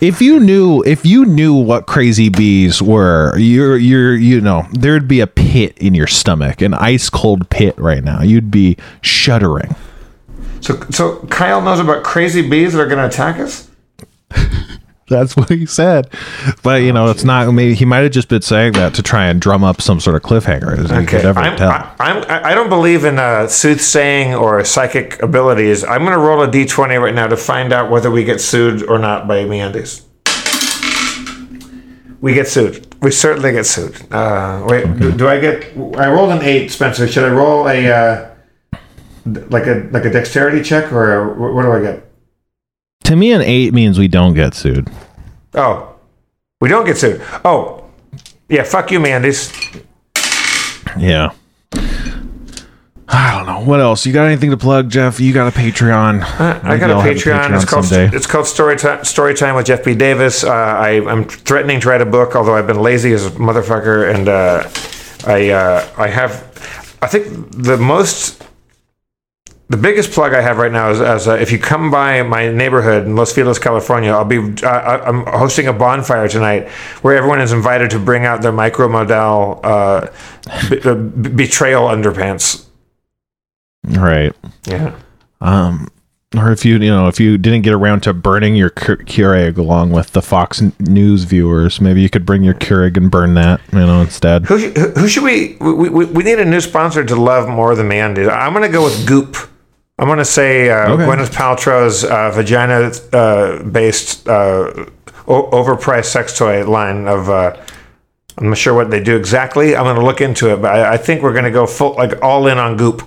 [0.01, 5.07] if you knew if you knew what crazy bees were you're you're you know there'd
[5.09, 9.75] be a pit in your stomach an ice cold pit right now you'd be shuddering
[10.61, 13.66] So, so Kyle knows about crazy bees that are going to attack us.
[15.07, 16.09] That's what he said
[16.63, 19.27] but you know it's not maybe he might have just been saying that to try
[19.27, 22.25] and drum up some sort of cliffhanger as you could ever I'm, tell I, I'm,
[22.27, 25.83] I don't believe in uh, soothsaying or psychic abilities.
[25.83, 28.83] I'm going to roll a d20 right now to find out whether we get sued
[28.83, 30.03] or not by MeUndies.
[32.19, 32.95] We get sued.
[33.01, 34.11] We certainly get sued.
[34.11, 35.77] Uh, wait, do, do I get?
[35.97, 37.07] I rolled an eight, Spencer.
[37.07, 38.31] Should I roll a uh,
[39.25, 42.06] like a like a dexterity check or a, what do I get?
[43.07, 44.87] To me an eight means we don't get sued
[45.53, 45.95] Oh,
[46.61, 47.21] we don't get sued.
[47.43, 47.83] Oh,
[48.47, 48.63] yeah.
[48.63, 49.51] Fuck you, Mandy's.
[50.97, 51.31] yeah
[53.09, 53.61] I don't know.
[53.61, 54.05] What else?
[54.05, 55.19] You got anything to plug, Jeff?
[55.19, 56.21] You got a Patreon.
[56.39, 57.55] I Maybe got a I'll have Patreon.
[57.55, 58.15] It's called someday.
[58.15, 59.03] it's called Story Time.
[59.05, 59.95] Story Time with Jeff B.
[59.95, 60.43] Davis.
[60.43, 64.13] Uh, I, I'm threatening to write a book, although I've been lazy as a motherfucker,
[64.13, 64.69] and uh,
[65.25, 66.43] I uh, I have
[67.01, 67.27] I think
[67.63, 68.43] the most
[69.69, 72.49] the biggest plug I have right now is as uh, if you come by my
[72.51, 76.69] neighborhood in Los Feliz, California, I'll be uh, I- I'm hosting a bonfire tonight
[77.01, 80.07] where everyone is invited to bring out their micro model uh,
[80.69, 82.65] b- uh, b- betrayal underpants.
[83.85, 84.33] Right.
[84.65, 84.95] Yeah.
[85.41, 85.89] Um,
[86.35, 89.57] or if you you know if you didn't get around to burning your Keur- Keurig
[89.57, 93.61] along with the Fox News viewers, maybe you could bring your Keurig and burn that
[93.71, 94.45] you know instead.
[94.45, 95.87] Who, who should we, we?
[95.89, 98.29] We we need a new sponsor to love more than MeUndies.
[98.29, 99.37] I'm going to go with Goop.
[99.99, 101.03] I'm going to say uh, Okay.
[101.03, 104.85] Gwyneth Paltrow's uh, vagina-based uh,
[105.27, 107.29] o- overpriced sex toy line of.
[107.29, 107.55] Uh,
[108.39, 109.75] I'm not sure what they do exactly.
[109.75, 111.93] I'm going to look into it, but I, I think we're going to go full,
[111.95, 113.01] like all in on Goop.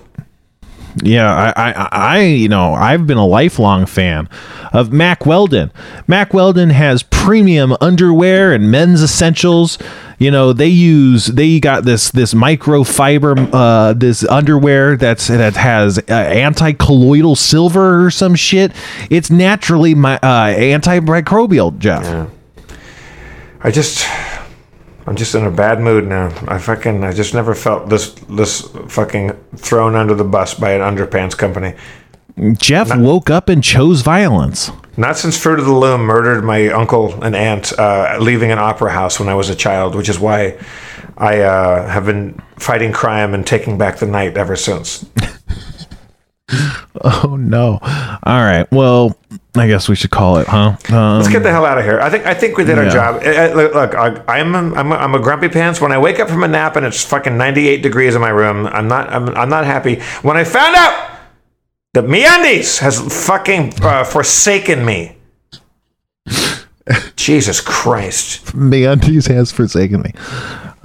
[1.01, 4.27] Yeah, I, I, I, you know, I've been a lifelong fan
[4.73, 5.71] of Mack Weldon.
[6.07, 9.77] Mack Weldon has premium underwear and men's essentials.
[10.19, 15.97] You know, they use they got this this microfiber uh this underwear that's that has
[15.97, 18.71] uh, anti-colloidal silver or some shit.
[19.09, 22.29] It's naturally my uh antimicrobial, Jeff.
[23.63, 24.05] I just,
[25.07, 26.27] I'm just in a bad mood now.
[26.47, 30.81] I fucking, I just never felt this, this fucking thrown under the bus by an
[30.81, 31.75] underpants company.
[32.53, 34.71] Jeff woke up and chose violence.
[34.97, 38.91] Not since Fruit of the Loom murdered my uncle and aunt, uh, leaving an opera
[38.91, 40.57] house when I was a child, which is why
[41.17, 45.05] I uh, have been fighting crime and taking back the night ever since.
[47.03, 47.79] Oh no!
[47.81, 48.69] All right.
[48.71, 49.17] Well,
[49.55, 50.75] I guess we should call it, huh?
[50.89, 51.99] Um, Let's get the hell out of here.
[51.99, 53.23] I think I think we did our job.
[53.23, 55.81] Uh, uh, Look, look, I, I'm a, I'm a, I'm a grumpy pants.
[55.81, 58.67] When I wake up from a nap and it's fucking 98 degrees in my room,
[58.67, 59.99] I'm not I'm, I'm not happy.
[60.21, 61.17] When I found out
[61.93, 65.17] that MeUndies has fucking uh, forsaken me.
[67.15, 68.45] Jesus Christ.
[68.47, 70.11] MeUndies has forsaken me.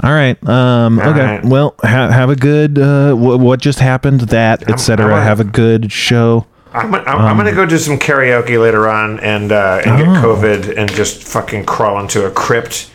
[0.03, 0.37] All right.
[0.49, 1.21] Um, All okay.
[1.21, 1.45] right.
[1.45, 2.79] Well, ha- have a good.
[2.79, 4.21] Uh, wh- what just happened?
[4.23, 5.23] That, etc.
[5.23, 6.47] Have a good show.
[6.73, 10.77] I'm, I'm, I'm gonna go do some karaoke later on and uh, and get COVID
[10.77, 12.91] and just fucking crawl into a crypt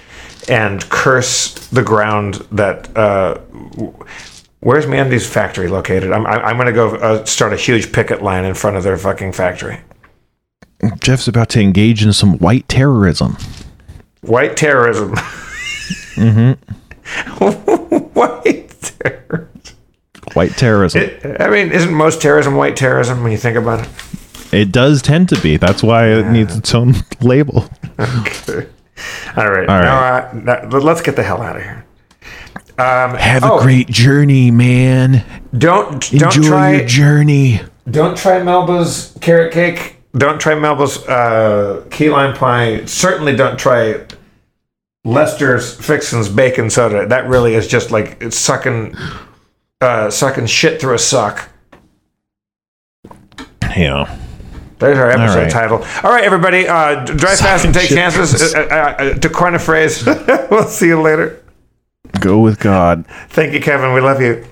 [0.48, 2.96] and curse the ground that.
[2.96, 3.40] Uh,
[4.60, 6.12] where's Mandy's factory located?
[6.12, 9.32] I'm I'm gonna go uh, start a huge picket line in front of their fucking
[9.32, 9.80] factory.
[11.00, 13.36] Jeff's about to engage in some white terrorism.
[14.22, 15.16] White terrorism.
[18.14, 19.50] white terrorism.
[20.34, 21.10] White terrorism.
[21.40, 23.90] I mean, isn't most terrorism white terrorism when you think about it?
[24.54, 25.58] It does tend to be.
[25.58, 27.70] That's why it needs its own label.
[28.00, 28.68] Okay.
[29.38, 29.68] All right.
[29.70, 31.86] All Now, uh, now, let's get the hell out of here.
[32.78, 35.24] Um, Have oh, a great journey, man.
[35.58, 37.62] Don't don't Enjoy try your journey.
[37.90, 39.98] don't try Melba's carrot cake.
[40.18, 42.86] Don't try Melba's uh, key lime pie.
[42.86, 44.06] Certainly don't try
[45.04, 47.08] Lester's Fixin's bacon soda.
[47.08, 48.96] That really is just like it's sucking
[49.82, 51.50] uh, sucking shit through a sock.
[53.76, 54.18] Yeah.
[54.78, 55.52] There's our episode right.
[55.52, 55.78] title.
[56.04, 57.98] All right, everybody, uh, drive fast and take shit.
[57.98, 58.56] chances.
[58.56, 60.04] Uh, uh, uh, to coin a phrase,
[60.50, 61.44] we'll see you later.
[62.20, 63.06] Go with God.
[63.30, 63.94] Thank you, Kevin.
[63.94, 64.44] We love you.